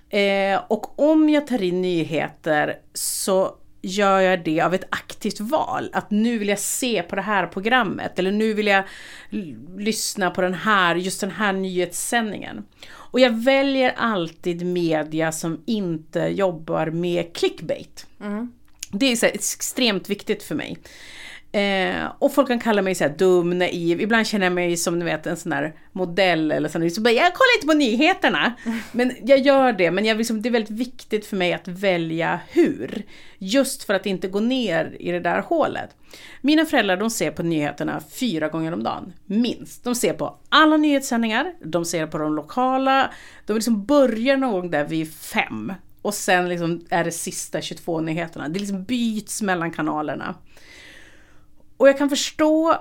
[0.09, 5.89] Eh, och om jag tar in nyheter så gör jag det av ett aktivt val.
[5.93, 8.83] Att nu vill jag se på det här programmet eller nu vill jag
[9.77, 12.65] lyssna på den här, just den här nyhetssändningen.
[12.91, 18.07] Och jag väljer alltid media som inte jobbar med clickbait.
[18.91, 20.77] Det är extremt viktigt för mig.
[21.53, 24.01] Eh, och folk kan kalla mig så dum, naiv.
[24.01, 26.91] Ibland känner jag mig som ni vet, en sån här modell eller sån.
[26.91, 28.53] Så bara, jag kollar inte på nyheterna.
[28.91, 29.91] Men jag gör det.
[29.91, 33.03] Men jag liksom, det är väldigt viktigt för mig att välja hur.
[33.37, 35.89] Just för att inte gå ner i det där hålet.
[36.41, 39.13] Mina föräldrar de ser på nyheterna fyra gånger om dagen.
[39.25, 39.83] Minst.
[39.83, 41.53] De ser på alla nyhetssändningar.
[41.63, 43.11] De ser på de lokala.
[43.45, 45.73] De liksom börjar någon gång där vid fem.
[46.01, 48.49] Och sen liksom är det sista 22 nyheterna.
[48.49, 50.35] Det liksom byts mellan kanalerna.
[51.81, 52.77] Och jag kan förstå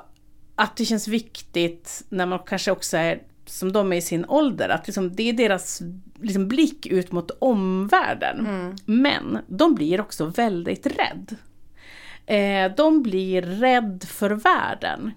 [0.55, 4.69] att det känns viktigt när man kanske också är som de är i sin ålder,
[4.69, 5.83] att liksom, det är deras
[6.21, 8.45] liksom, blick ut mot omvärlden.
[8.85, 11.37] Men de blir också väldigt rädd.
[12.27, 15.11] Eh, de blir rädd för världen.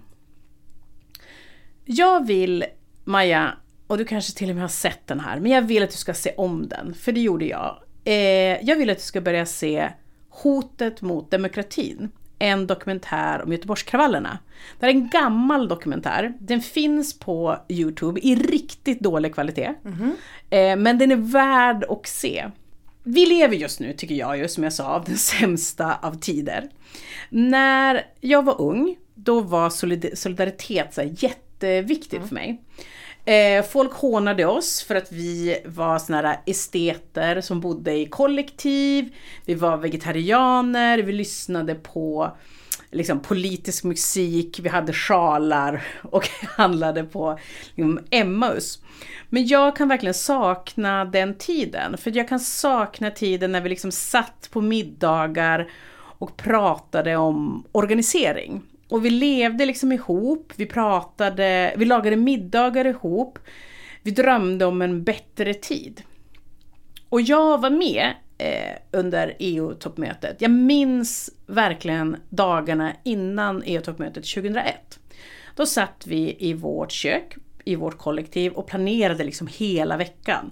[1.84, 2.64] Jag vill,
[3.04, 3.54] Maja,
[3.86, 5.96] och du kanske till och med har sett den här, men jag vill att du
[5.96, 7.82] ska se om den, för det gjorde jag.
[8.04, 8.14] Eh,
[8.62, 9.90] jag vill att du ska börja se
[10.28, 14.38] Hotet mot demokratin, en dokumentär om Göteborgskravallerna.
[14.80, 19.74] Det här är en gammal dokumentär, den finns på Youtube i riktigt dålig kvalitet.
[20.50, 22.50] Eh, men den är värd att se.
[23.02, 26.68] Vi lever just nu, tycker jag, just som jag sa, av den sämsta av tider.
[27.28, 32.60] När jag var ung, då var solid- solidaritet så här jätteviktigt för mig.
[33.24, 39.14] Eh, folk hånade oss för att vi var såna här esteter som bodde i kollektiv,
[39.44, 42.36] vi var vegetarianer, vi lyssnade på
[42.90, 47.38] liksom, politisk musik, vi hade sjalar och handlade på
[47.74, 48.82] liksom, Emmaus.
[49.30, 53.92] Men jag kan verkligen sakna den tiden, för jag kan sakna tiden när vi liksom
[53.92, 55.70] satt på middagar
[56.18, 58.62] och pratade om organisering.
[58.88, 63.38] Och vi levde liksom ihop, vi pratade, vi lagade middagar ihop,
[64.02, 66.02] vi drömde om en bättre tid.
[67.08, 70.40] Och jag var med eh, under EU-toppmötet.
[70.40, 75.00] Jag minns verkligen dagarna innan EU-toppmötet 2001.
[75.56, 80.50] Då satt vi i vårt kök, i vårt kollektiv och planerade liksom hela veckan.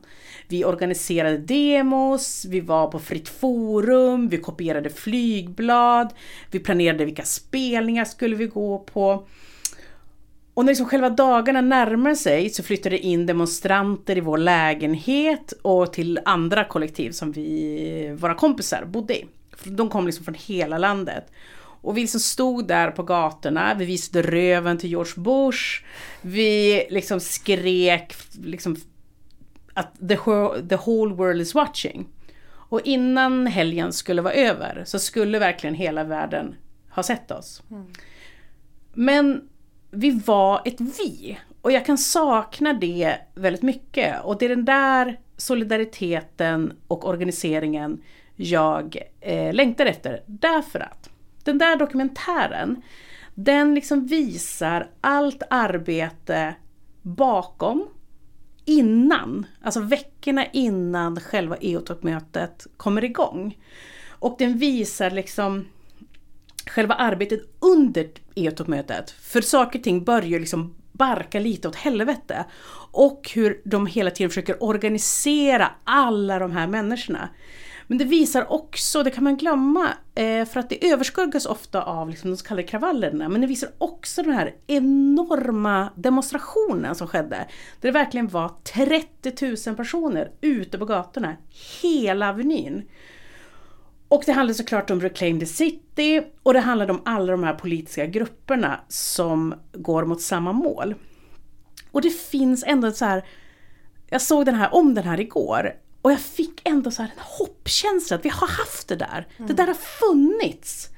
[0.48, 6.12] Vi organiserade demos, vi var på fritt forum, vi kopierade flygblad,
[6.50, 9.26] vi planerade vilka spelningar skulle vi gå på.
[10.54, 15.52] Och när liksom själva dagarna närmar sig så flyttar det in demonstranter i vår lägenhet
[15.62, 19.26] och till andra kollektiv som vi, våra kompisar bodde i.
[19.64, 21.24] De kom liksom från hela landet.
[21.82, 25.84] Och vi liksom stod där på gatorna, vi visade röven till George Bush,
[26.22, 28.76] vi liksom skrek liksom
[29.74, 32.08] att the, whole- the whole world is watching.
[32.52, 36.54] Och innan helgen skulle vara över så skulle verkligen hela världen
[36.90, 37.62] ha sett oss.
[38.94, 39.48] Men
[39.90, 41.38] vi var ett vi.
[41.62, 44.24] Och jag kan sakna det väldigt mycket.
[44.24, 48.02] Och det är den där solidariteten och organiseringen
[48.36, 50.22] jag eh, längtar efter.
[50.26, 51.10] Därför att
[51.44, 52.82] den där dokumentären,
[53.34, 56.54] den liksom visar allt arbete
[57.02, 57.88] bakom,
[58.64, 63.58] innan, alltså veckorna innan själva EU-toppmötet kommer igång.
[64.08, 65.64] Och den visar liksom
[66.66, 69.10] själva arbetet under EU-toppmötet.
[69.10, 72.44] För saker och ting börjar liksom barka lite åt helvete.
[72.92, 77.28] Och hur de hela tiden försöker organisera alla de här människorna.
[77.92, 82.10] Men det visar också, det kan man glömma, eh, för att det överskuggas ofta av
[82.10, 87.36] liksom de så kallade kravallerna, men det visar också den här enorma demonstrationen som skedde.
[87.36, 87.46] Där
[87.80, 91.36] det verkligen var 30 000 personer ute på gatorna,
[91.82, 92.82] hela Avenyn.
[94.08, 97.54] Och det handlade såklart om Reclaim the City och det handlade om alla de här
[97.54, 100.94] politiska grupperna som går mot samma mål.
[101.90, 103.24] Och det finns ändå så här,
[104.10, 105.72] jag såg den här, om den här igår
[106.02, 109.26] och jag fick ändå så här en hoppkänsla att vi har haft det där.
[109.36, 110.88] Det där har funnits.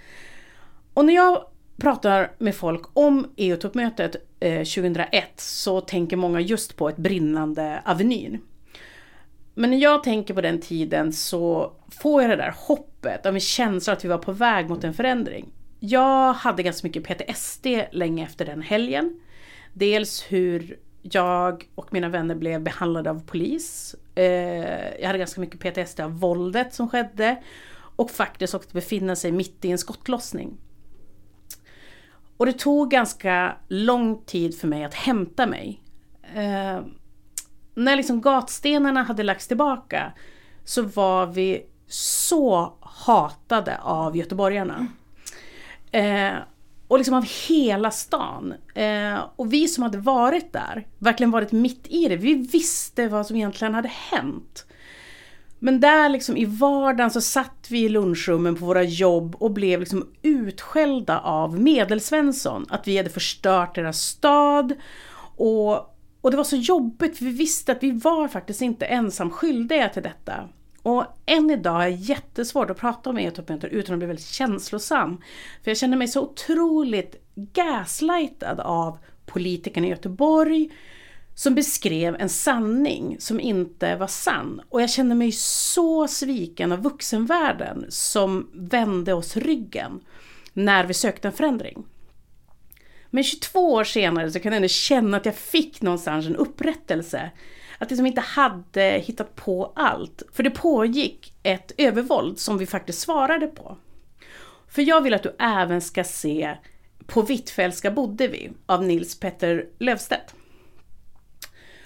[0.95, 1.45] Och när jag
[1.77, 8.41] pratar med folk om EU-toppmötet eh, 2001 så tänker många just på ett brinnande Avenyn.
[9.55, 13.41] Men när jag tänker på den tiden så får jag det där hoppet av en
[13.41, 15.53] känsla att vi var på väg mot en förändring.
[15.81, 19.21] Jag hade ganska mycket PTSD länge efter den helgen.
[19.73, 23.95] Dels hur jag och mina vänner blev behandlade av polis.
[24.15, 27.43] Eh, jag hade ganska mycket PTSD av våldet som skedde.
[27.97, 30.57] Och faktiskt också befinna sig mitt i en skottlossning.
[32.37, 35.83] Och det tog ganska lång tid för mig att hämta mig.
[36.35, 36.81] Eh,
[37.75, 40.13] när liksom gatstenarna hade lagts tillbaka
[40.65, 44.87] så var vi så hatade av göteborgarna.
[45.93, 46.33] Eh,
[46.95, 48.55] och liksom av hela stan.
[48.75, 53.27] Eh, och vi som hade varit där, verkligen varit mitt i det, vi visste vad
[53.27, 54.67] som egentligen hade hänt.
[55.59, 59.81] Men där liksom i vardagen så satt vi i lunchrummen på våra jobb och blev
[59.81, 62.67] liksom utskällda av Medelsvensson.
[62.69, 64.73] Att vi hade förstört deras stad.
[65.37, 65.73] Och,
[66.21, 69.89] och det var så jobbigt för vi visste att vi var faktiskt inte ensam skyldiga
[69.89, 70.49] till detta.
[70.85, 75.17] Och än idag är det jättesvårt att prata om EU-toppmöten utan att bli väldigt känslosam.
[75.63, 80.71] För jag känner mig så otroligt gaslightad av politikerna i Göteborg
[81.35, 84.61] som beskrev en sanning som inte var sann.
[84.69, 90.01] Och jag kände mig så sviken av vuxenvärlden som vände oss ryggen
[90.53, 91.85] när vi sökte en förändring.
[93.11, 97.31] Men 22 år senare så kan jag ändå känna att jag fick någonstans en upprättelse.
[97.79, 100.23] Att liksom inte hade hittat på allt.
[100.33, 103.77] För det pågick ett övervåld som vi faktiskt svarade på.
[104.69, 106.57] För jag vill att du även ska se
[107.07, 110.35] På Hvitfeldtska bodde vi av Nils Petter Löfstedt.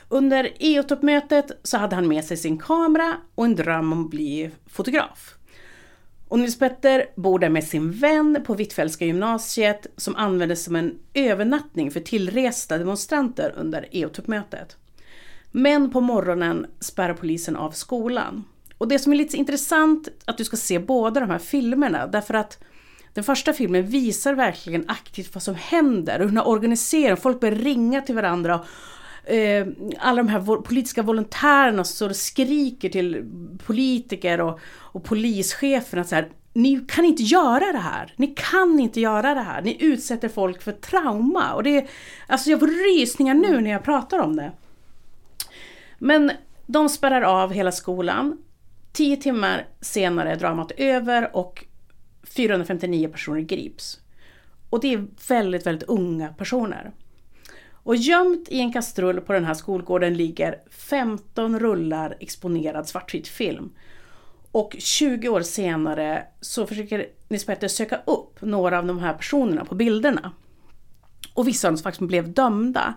[0.08, 4.50] Under EU-toppmötet så hade han med sig sin kamera och en dröm om att bli
[4.66, 5.34] fotograf.
[6.28, 10.98] Och Nils Petter bor där med sin vän på Hvitfeldtska gymnasiet som användes som en
[11.14, 14.76] övernattning för tillresta demonstranter under EU-toppmötet.
[15.50, 18.44] Men på morgonen spärrar polisen av skolan.
[18.78, 22.34] Och det som är lite intressant att du ska se båda de här filmerna därför
[22.34, 22.58] att
[23.14, 27.54] den första filmen visar verkligen aktivt vad som händer, hur den har organiserat, folk börjar
[27.54, 28.64] ringa till varandra.
[29.24, 29.66] Eh,
[29.98, 33.24] alla de här politiska volontärerna står och skriker till
[33.66, 38.14] politiker och, och polischeferna så här, ni kan inte göra det här.
[38.16, 39.62] Ni kan inte göra det här.
[39.62, 41.54] Ni utsätter folk för trauma.
[41.54, 41.88] Och det är,
[42.26, 44.52] alltså jag får rysningar nu när jag pratar om det.
[45.98, 46.32] Men
[46.66, 48.38] de spärrar av hela skolan.
[48.92, 51.64] Tio timmar senare är dramat över och
[52.22, 54.00] 459 personer grips.
[54.70, 56.92] Och det är väldigt, väldigt unga personer.
[57.70, 63.70] Och gömt i en kastrull på den här skolgården ligger 15 rullar exponerad svartvit film.
[64.52, 69.64] Och 20 år senare så försöker Nils Petter söka upp några av de här personerna
[69.64, 70.32] på bilderna.
[71.34, 72.94] Och vissa av dem faktiskt blev dömda.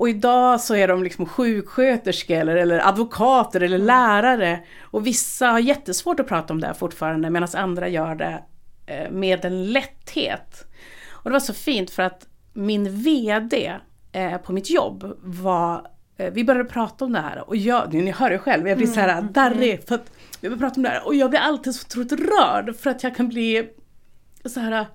[0.00, 4.60] Och idag så är de liksom sjuksköterskor eller, eller advokater eller lärare.
[4.82, 8.42] Och vissa har jättesvårt att prata om det här fortfarande medan andra gör det
[8.86, 10.66] eh, med en lätthet.
[11.10, 13.72] Och det var så fint för att min VD
[14.12, 15.86] eh, på mitt jobb var
[16.16, 18.86] eh, vi började prata om det här och jag, ni hör det själv, jag blir
[18.86, 21.74] så här darrig för att vi började prata om det här och jag blir alltid
[21.74, 23.68] så otroligt rörd för att jag kan bli
[24.44, 24.86] så här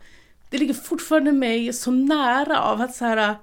[0.49, 3.36] det ligger fortfarande mig så nära av att så här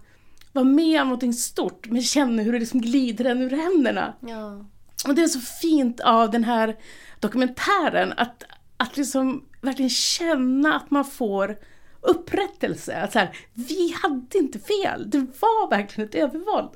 [0.53, 4.15] vara med om någonting stort men känna hur det liksom glider en ur händerna.
[4.21, 4.65] Ja.
[5.09, 6.77] Och det är så fint av den här
[7.21, 8.45] dokumentären att,
[8.77, 11.59] att liksom verkligen känna att man får
[12.01, 12.97] upprättelse.
[12.97, 16.71] Att så här, vi hade inte fel, det var verkligen ett övervåld.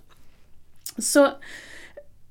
[0.98, 1.30] Så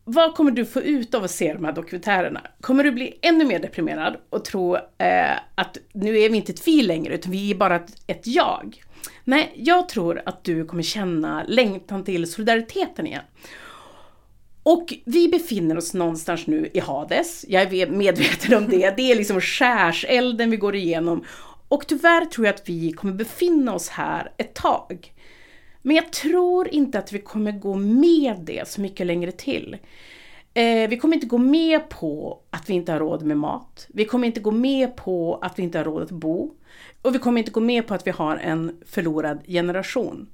[0.03, 2.41] vad kommer du få ut av att se de här dokumentärerna?
[2.61, 6.67] Kommer du bli ännu mer deprimerad och tro eh, att nu är vi inte ett
[6.67, 8.84] vi längre, utan vi är bara ett, ett jag?
[9.23, 13.23] Nej, jag tror att du kommer känna längtan till solidariteten igen.
[14.63, 17.45] Och vi befinner oss någonstans nu i Hades.
[17.47, 18.97] Jag är medveten om det.
[18.97, 21.25] Det är liksom skärselden vi går igenom.
[21.67, 25.13] Och tyvärr tror jag att vi kommer befinna oss här ett tag.
[25.81, 29.77] Men jag tror inte att vi kommer gå med det så mycket längre till.
[30.53, 33.87] Eh, vi kommer inte gå med på att vi inte har råd med mat.
[33.89, 36.53] Vi kommer inte gå med på att vi inte har råd att bo.
[37.05, 40.27] Och vi kommer inte gå med på att vi har en förlorad generation.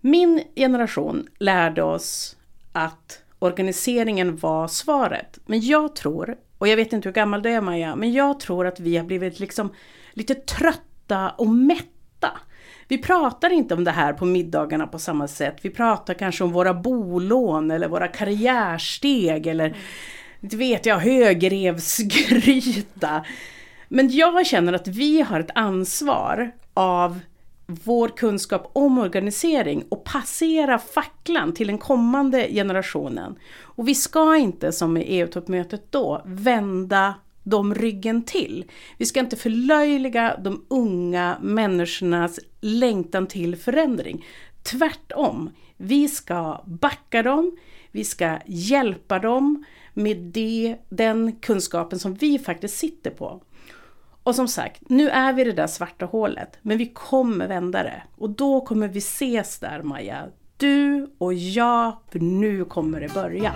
[0.00, 2.36] Min generation lärde oss
[2.72, 5.38] att organiseringen var svaret.
[5.46, 8.66] Men jag tror, och jag vet inte hur gammal du är Maja, men jag tror
[8.66, 9.72] att vi har blivit liksom
[10.12, 12.30] lite trötta och mätta.
[12.88, 15.56] Vi pratar inte om det här på middagarna på samma sätt.
[15.62, 19.76] Vi pratar kanske om våra bolån eller våra karriärsteg eller
[20.40, 23.24] inte vet jag, högrevsgryta.
[23.88, 27.20] Men jag känner att vi har ett ansvar av
[27.66, 33.38] vår kunskap om organisering och passera facklan till den kommande generationen.
[33.60, 38.64] Och vi ska inte, som i EU-toppmötet då, vända dem ryggen till.
[38.96, 44.26] Vi ska inte förlöjliga de unga människornas längtan till förändring.
[44.62, 47.56] Tvärtom, vi ska backa dem,
[47.90, 49.64] vi ska hjälpa dem
[49.94, 53.42] med det, den kunskapen som vi faktiskt sitter på.
[54.28, 57.82] Och som sagt, nu är vi i det där svarta hålet, men vi kommer vända
[57.82, 58.02] det.
[58.16, 60.24] Och då kommer vi ses där Maja.
[60.56, 63.52] Du och jag, för nu kommer det börja.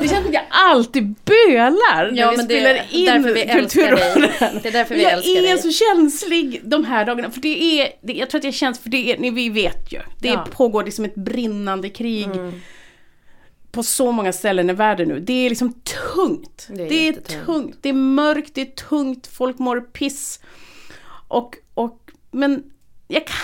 [0.00, 3.32] Det känns som att jag alltid bölar när Ja, vi det spelar är in därför
[3.34, 3.90] vi älskar dig.
[3.90, 4.60] Kulturråden.
[4.62, 5.58] Det är därför vi jag älskar är dig.
[5.58, 7.30] så känslig de här dagarna.
[7.30, 9.92] För det är, det, jag tror att jag känns, för det är, ni, vi vet
[9.92, 10.00] ju.
[10.20, 10.46] Det Ja.
[10.52, 12.28] pågår liksom ett brinnande krig
[13.70, 15.20] på så många ställen i världen nu.
[15.20, 15.72] Det är liksom
[16.14, 16.68] tungt.
[16.70, 17.12] Det är Det är,
[17.44, 20.40] tungt, det är mörkt, det är tungt, folk mår piss.
[21.28, 22.62] Och, och, men
[23.08, 23.36] jag, kan,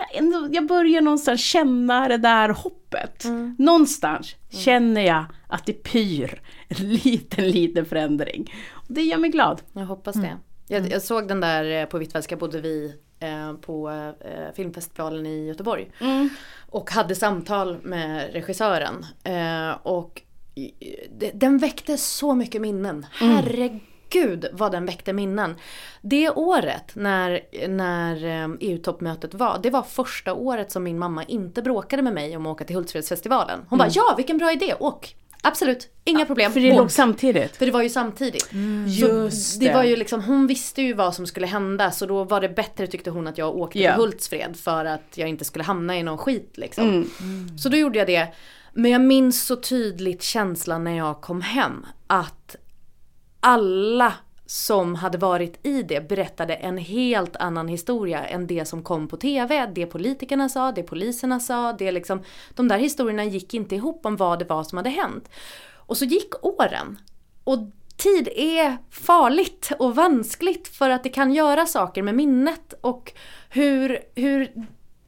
[0.00, 3.24] jag, ändå, jag börjar någonstans känna det där hoppet.
[3.24, 3.56] Mm.
[3.58, 8.52] Någonstans känner jag att det pyr en liten, liten förändring.
[8.72, 9.62] Och det gör mig glad.
[9.72, 10.36] Jag hoppas det.
[10.68, 15.46] Jag, jag såg den där eh, på Hvitfeldtska bodde vi eh, på eh, filmfestivalen i
[15.46, 15.90] Göteborg.
[16.70, 19.06] Och hade samtal med regissören.
[19.24, 20.22] Eh, och
[21.32, 23.06] den väckte så mycket minnen.
[23.20, 23.80] Mm.
[24.14, 25.56] Herregud vad den väckte minnen.
[26.00, 31.62] Det året när, när eh, EU-toppmötet var, det var första året som min mamma inte
[31.62, 33.60] bråkade med mig om att åka till Hultsfredsfestivalen.
[33.68, 35.16] Hon bara ja vilken bra idé, åk!
[35.42, 36.52] Absolut, inga problem.
[36.52, 36.52] Mm.
[36.52, 37.56] För det låg samtidigt.
[37.56, 38.46] För det var ju samtidigt.
[39.00, 39.66] Så Just det.
[39.66, 39.74] det.
[39.74, 42.86] var ju liksom, hon visste ju vad som skulle hända så då var det bättre
[42.86, 43.92] tyckte hon att jag åkte Ja.
[43.92, 46.84] till Hultsfred för att jag inte skulle hamna i någon skit liksom.
[46.88, 47.58] Mm.
[47.58, 48.28] Så då gjorde jag det.
[48.72, 52.56] Men jag minns så tydligt känslan när jag kom hem att
[53.40, 54.14] alla
[54.46, 59.16] som hade varit i det berättade en helt annan historia än det som kom på
[59.16, 59.66] TV.
[59.66, 62.22] Det politikerna sa, det poliserna sa, det liksom,
[62.54, 65.30] de där historierna gick inte ihop om vad det var som hade hänt.
[65.74, 66.98] Och så gick åren.
[67.44, 67.58] Och
[67.96, 73.12] tid är farligt och vanskligt för att det kan göra saker med minnet och
[73.50, 74.52] hur, hur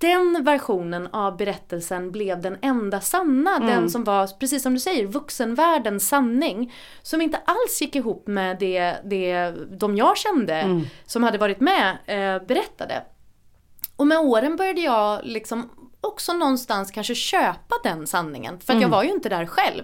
[0.03, 3.59] den versionen av berättelsen blev den enda sanna.
[3.59, 6.73] Den som var, precis som du säger, vuxenvärldens sanning.
[7.03, 11.91] Som inte alls gick ihop med det, det de jag kände som hade varit med
[12.07, 13.03] eh, berättade.
[13.97, 18.61] Och med åren började jag liksom också någonstans kanske köpa den sanningen.
[18.61, 19.83] För att jag var ju inte där själv.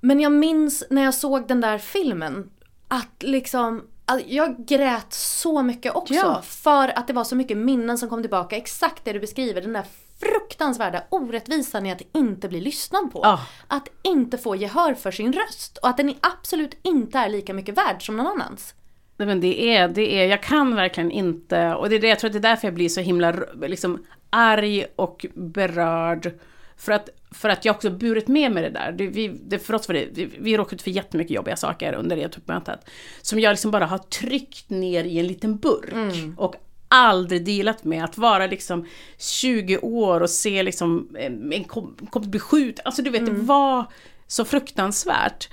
[0.00, 2.50] Men jag minns när jag såg den där filmen
[2.88, 6.42] att liksom all- jag grät så mycket också Ja.
[6.42, 8.56] för att det var så mycket minnen som kom tillbaka.
[8.56, 9.84] Exakt det du beskriver, den där
[10.20, 13.20] fruktansvärda orättvisan i att inte bli lyssnad på.
[13.22, 13.40] Ja.
[13.68, 17.78] Att inte få gehör för sin röst och att den absolut inte är lika mycket
[17.78, 18.74] värd som någon annans.
[19.16, 22.18] Nej, men det är, det är, jag kan verkligen inte, och det är det, jag
[22.18, 26.32] tror att det är därför jag blir så himla liksom, arg och berörd.
[26.76, 28.92] För att, för att jag också burit med mig det där.
[28.92, 31.92] Det, vi, det, för oss var det, vi, vi råkade ut för jättemycket jobbiga saker
[31.92, 32.80] under det toppmötet.
[33.22, 35.92] Som jag liksom bara har tryckt ner i en liten burk.
[36.36, 36.54] Och
[36.88, 38.86] aldrig dealat med att vara liksom
[39.18, 42.82] 20 år och se liksom en en kom, kom bli skjuten.
[42.84, 43.84] Alltså du vet, det var
[44.26, 45.48] så fruktansvärt.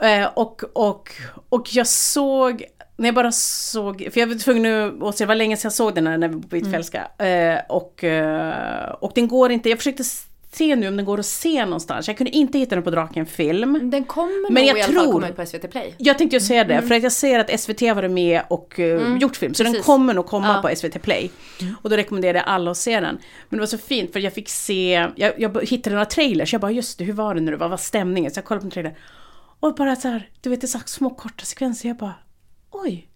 [0.00, 1.10] Eh, och, och,
[1.48, 2.64] och jag såg,
[2.96, 5.72] när jag bara såg, för jag var tvungen att se, det var länge sedan jag
[5.72, 7.24] såg den här när vi var på Hvitfeldtska.
[7.24, 10.04] Eh, och, eh, och den går inte, jag försökte
[10.52, 12.08] se nu om den går att se någonstans.
[12.08, 13.90] Jag kunde inte hitta den på Draken film.
[13.90, 15.94] Den kommer Men nog jag i alla fall komma ut på SVT Play.
[15.98, 18.80] Jag tänkte ju säga det, för att jag ser att SVT har varit med och
[18.80, 19.54] eh, gjort film.
[19.54, 19.86] Så den precis.
[19.86, 20.68] kommer nog komma Ja.
[20.70, 21.30] på SVT Play.
[21.82, 23.18] Och då rekommenderar jag alla att se den.
[23.48, 26.60] Men det var så fint för jag fick se, jag, jag hittade några trailers, jag
[26.60, 28.30] bara just det, hur var det nu, vad var stämningen?
[28.30, 28.98] Så jag kollade på en trailer.
[29.60, 32.14] Och bara så här, du vet det är så små korta sekvenser, jag bara
[32.70, 33.06] oj.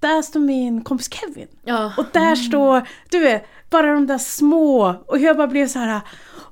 [0.00, 1.48] Där står min kompis Kevin.
[1.64, 1.92] Ja.
[1.96, 4.94] Och där står, du vet, bara de där små.
[5.06, 6.00] Och jag bara blev så här,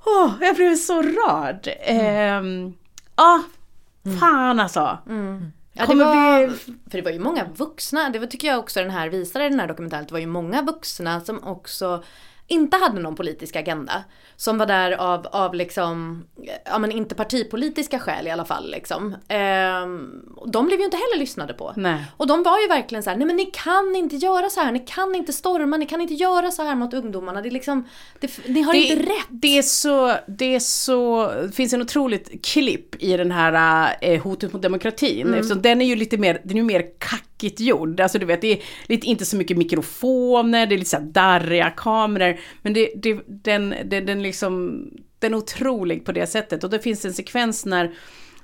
[0.04, 1.68] åh, jag blev så rörd.
[1.80, 2.74] Ehm,
[3.16, 3.42] Ja,
[4.20, 4.98] fan alltså.
[5.72, 6.48] Ja, det var,
[6.90, 9.48] För det var ju många vuxna, det var, tycker jag också den här visade i
[9.48, 12.02] den här dokumentären, det var ju många vuxna som också
[12.52, 14.04] inte hade någon politisk agenda.
[14.36, 16.24] Som var där av, av liksom,
[16.64, 19.16] ja men inte partipolitiska skäl i alla fall liksom.
[19.28, 21.72] Ehm, de blev ju inte heller lyssnade på.
[21.76, 22.04] Nej.
[22.16, 24.72] Och de var ju verkligen så här: nej men ni kan inte göra så här,
[24.72, 27.42] ni kan inte storma, ni kan inte göra så här mot ungdomarna.
[27.42, 27.88] Det är liksom,
[28.20, 29.26] det, ni har det, inte rätt.
[29.28, 34.22] Det är så, det är så, det finns en otroligt klipp i den här eh,
[34.22, 35.26] hotet mot demokratin.
[35.26, 35.34] Mm.
[35.34, 36.84] Eftersom den är ju lite mer, den är ju mer
[37.42, 38.00] kackigt gjord.
[38.00, 41.04] Alltså du vet, det är lite, inte så mycket mikrofoner, det är lite så här
[41.04, 42.38] darriga kameror.
[42.62, 44.84] Men det, det, den, det, den liksom,
[45.18, 46.64] den är otrolig på det sättet.
[46.64, 47.94] Och det finns en sekvens när,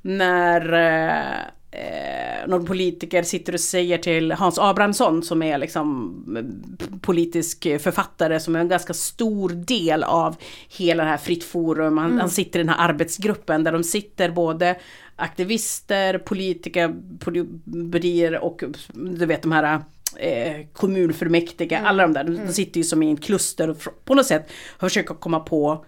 [0.03, 1.39] när eh,
[1.71, 8.41] eh, någon politiker sitter och säger till Hans Abrahamsson som är liksom eh, politisk författare
[8.41, 10.37] som är en ganska stor del av
[10.69, 11.99] hela det här Fritt Forum.
[11.99, 14.77] Han, han sitter i den här arbetsgruppen där de sitter både
[15.17, 18.63] aktivister, politiker, politiker och
[18.95, 19.83] du vet de här
[20.17, 24.15] eh, kommunfullmäktige, alla de där, de, de sitter ju som i en kluster och på
[24.15, 24.51] något sätt
[24.81, 25.85] försöker komma på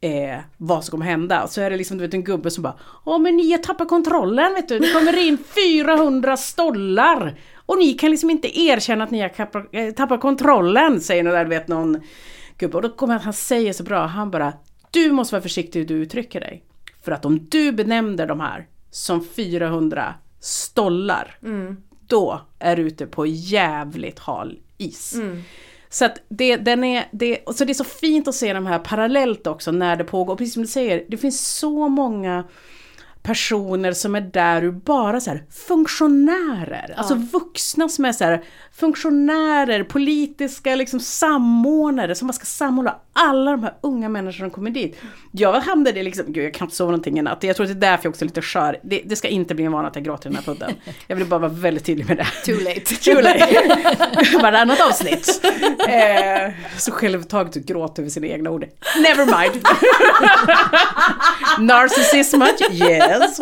[0.00, 1.48] eh, vad som kommer hända.
[1.48, 3.88] Så är det liksom du vet, en gubbe som bara Åh men ni har tappat
[3.88, 9.10] kontrollen vet du, det kommer in 400 stollar och ni kan liksom inte erkänna att
[9.10, 9.30] ni har
[9.72, 12.00] eh, tappat kontrollen, säger någon där, du vet någon
[12.58, 12.76] gubbe.
[12.76, 14.52] Och då kommer han säger så bra, han bara
[14.90, 16.64] Du måste vara försiktig hur du uttrycker dig.
[17.02, 21.38] För att om du benämner de här som 400 stollar,
[22.06, 25.14] då är du ute på jävligt hal is.
[25.94, 28.78] Så att det, den är, det, så det är så fint att se de här
[28.78, 30.36] parallellt också när det pågår.
[30.36, 32.44] Precis som du säger, det finns så många
[33.24, 36.94] personer som är där ur bara så här funktionärer.
[36.96, 43.50] Alltså vuxna som är så här funktionärer, politiska liksom samordnare som bara ska samordna alla
[43.50, 45.00] de här unga människorna som kommer dit.
[45.32, 47.42] Jag hamnade liksom, gud jag kan inte sova någonting i natt.
[47.42, 48.80] Jag tror att det är därför jag också är lite skör.
[48.82, 50.72] Det, det ska inte bli en vana att jag gråter i den här podden.
[51.06, 52.26] Jag vill bara vara väldigt tydlig med det.
[52.44, 52.80] Too late.
[53.04, 54.38] Too late.
[54.42, 55.44] Varannat avsnitt.
[55.88, 58.64] Eh, så självtaget att gråta över sina egna ord.
[58.96, 59.64] Never mind.
[61.58, 62.60] Narcissism much?
[63.22, 63.38] Yes.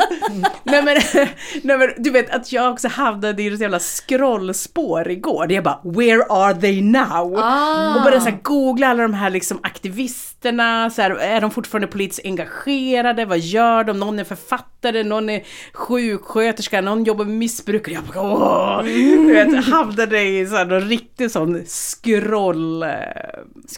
[0.64, 0.96] nej, men,
[1.62, 5.46] nej men du vet att jag också hamnade i ett jävla scrollspår igår.
[5.46, 7.36] Det är bara where are they now?
[7.38, 7.94] Ah.
[7.96, 10.90] Och började så här, googla alla de här liksom aktivisterna.
[10.90, 13.24] Så här, är de fortfarande politiskt engagerade?
[13.24, 14.00] Vad gör de?
[14.00, 15.42] Någon är författare, någon är
[15.72, 17.94] sjuksköterska, någon jobbar med missbrukare.
[17.94, 18.82] Jag bara åh!
[18.84, 22.82] Du vet, hamnade i så här, någon riktig sån scroll...
[22.82, 22.88] eh,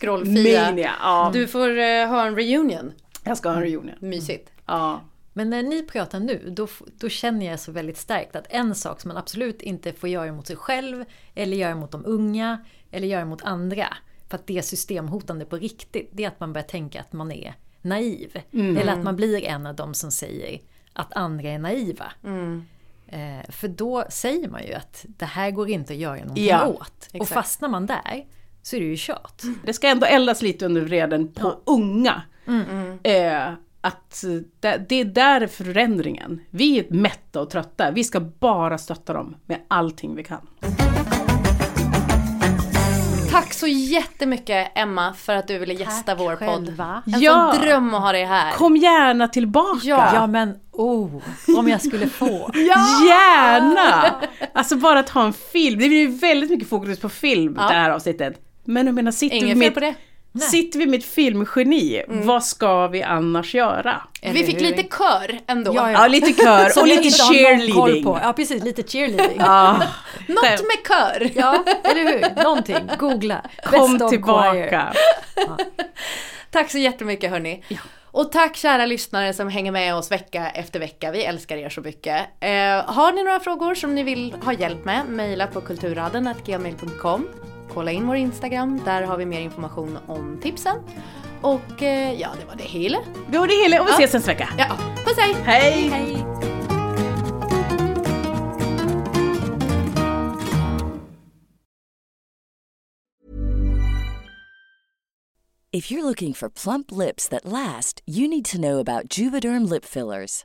[0.00, 0.90] Scrollfia.
[1.02, 1.30] Ja.
[1.32, 2.92] Du får eh, ha en reunion.
[3.24, 3.90] Jag ska ha en reunion.
[4.00, 4.50] Mysigt.
[4.66, 5.00] Ja.
[5.36, 9.00] Men när ni pratar nu, då, då känner jag så väldigt starkt att en sak
[9.00, 11.04] som man absolut inte får göra mot sig själv,
[11.34, 13.86] eller göra mot de unga, eller göra mot andra,
[14.28, 17.32] för att det är systemhotande på riktigt, det är att man börjar tänka att man
[17.32, 18.40] är naiv.
[18.52, 20.60] Eller att man blir en av de som säger
[20.92, 22.12] att andra är naiva.
[23.06, 26.66] Eh, för då säger man ju att det här går inte att göra någonting Ja,
[26.66, 27.08] åt.
[27.08, 27.32] Och exakt.
[27.32, 28.26] fastnar man där
[28.62, 29.42] så är det ju kört.
[29.64, 32.22] Det ska ändå eldas lite under vreden på unga.
[33.02, 33.52] Eh,
[33.84, 34.24] att
[34.60, 36.40] det, det är där förändringen.
[36.50, 37.90] Vi är mätta och trötta.
[37.90, 40.46] Vi ska bara stötta dem med allting vi kan.
[43.30, 46.38] Tack så jättemycket Emma för att du ville gästa Tack vår podd.
[46.66, 47.02] själva.
[47.06, 47.52] En Ja.
[47.54, 48.52] sån dröm att ha dig här.
[48.52, 49.80] Kom gärna tillbaka!
[50.14, 51.22] Ja men oh,
[51.58, 52.50] om jag skulle få.
[53.08, 54.14] Gärna!
[54.52, 55.78] Alltså bara ta en film.
[55.80, 57.68] Det blir ju väldigt mycket fokus på film Ja.
[57.68, 58.40] det här avsnittet.
[58.64, 59.94] Men jag menar, sitter Inget fel med, på det.
[60.40, 64.02] Sitter vi med ett filmgeni, vad ska vi annars göra?
[64.22, 65.72] Vi fick lite kör ändå.
[65.74, 68.04] Ja, Ja, lite kör och lite cheerleading.
[68.04, 68.18] på.
[68.22, 69.36] Ja precis, lite cheerleading.
[69.38, 69.72] Ja,
[70.28, 71.30] Något med kör.
[71.34, 72.42] Ja, eller hur?
[72.42, 72.76] Någonting.
[72.98, 73.42] Googla.
[73.64, 74.92] kom Best tillbaka.
[76.50, 77.64] Tack så jättemycket hörni.
[78.04, 81.10] Och tack kära lyssnare som hänger med oss vecka efter vecka.
[81.10, 82.16] Vi älskar er så mycket.
[82.40, 82.50] Eh,
[82.94, 87.28] har ni några frågor som ni vill ha hjälp med, mejla på kulturraden.gmail.com.
[87.74, 90.76] Kolla in vår Instagram, där har vi mer information om tipsen.
[91.42, 92.98] Och eh, ja, det var det hela.
[93.30, 93.94] Det var det hela och vi Ja.
[93.98, 94.48] ses nästa vecka.
[94.58, 94.66] Ja,
[95.04, 95.34] puss hej!
[95.44, 95.88] Hej!
[95.88, 96.24] Hej.
[105.72, 109.84] If you're looking for plump lips that last, you need to know about Juvederm lip
[109.84, 110.44] fillers.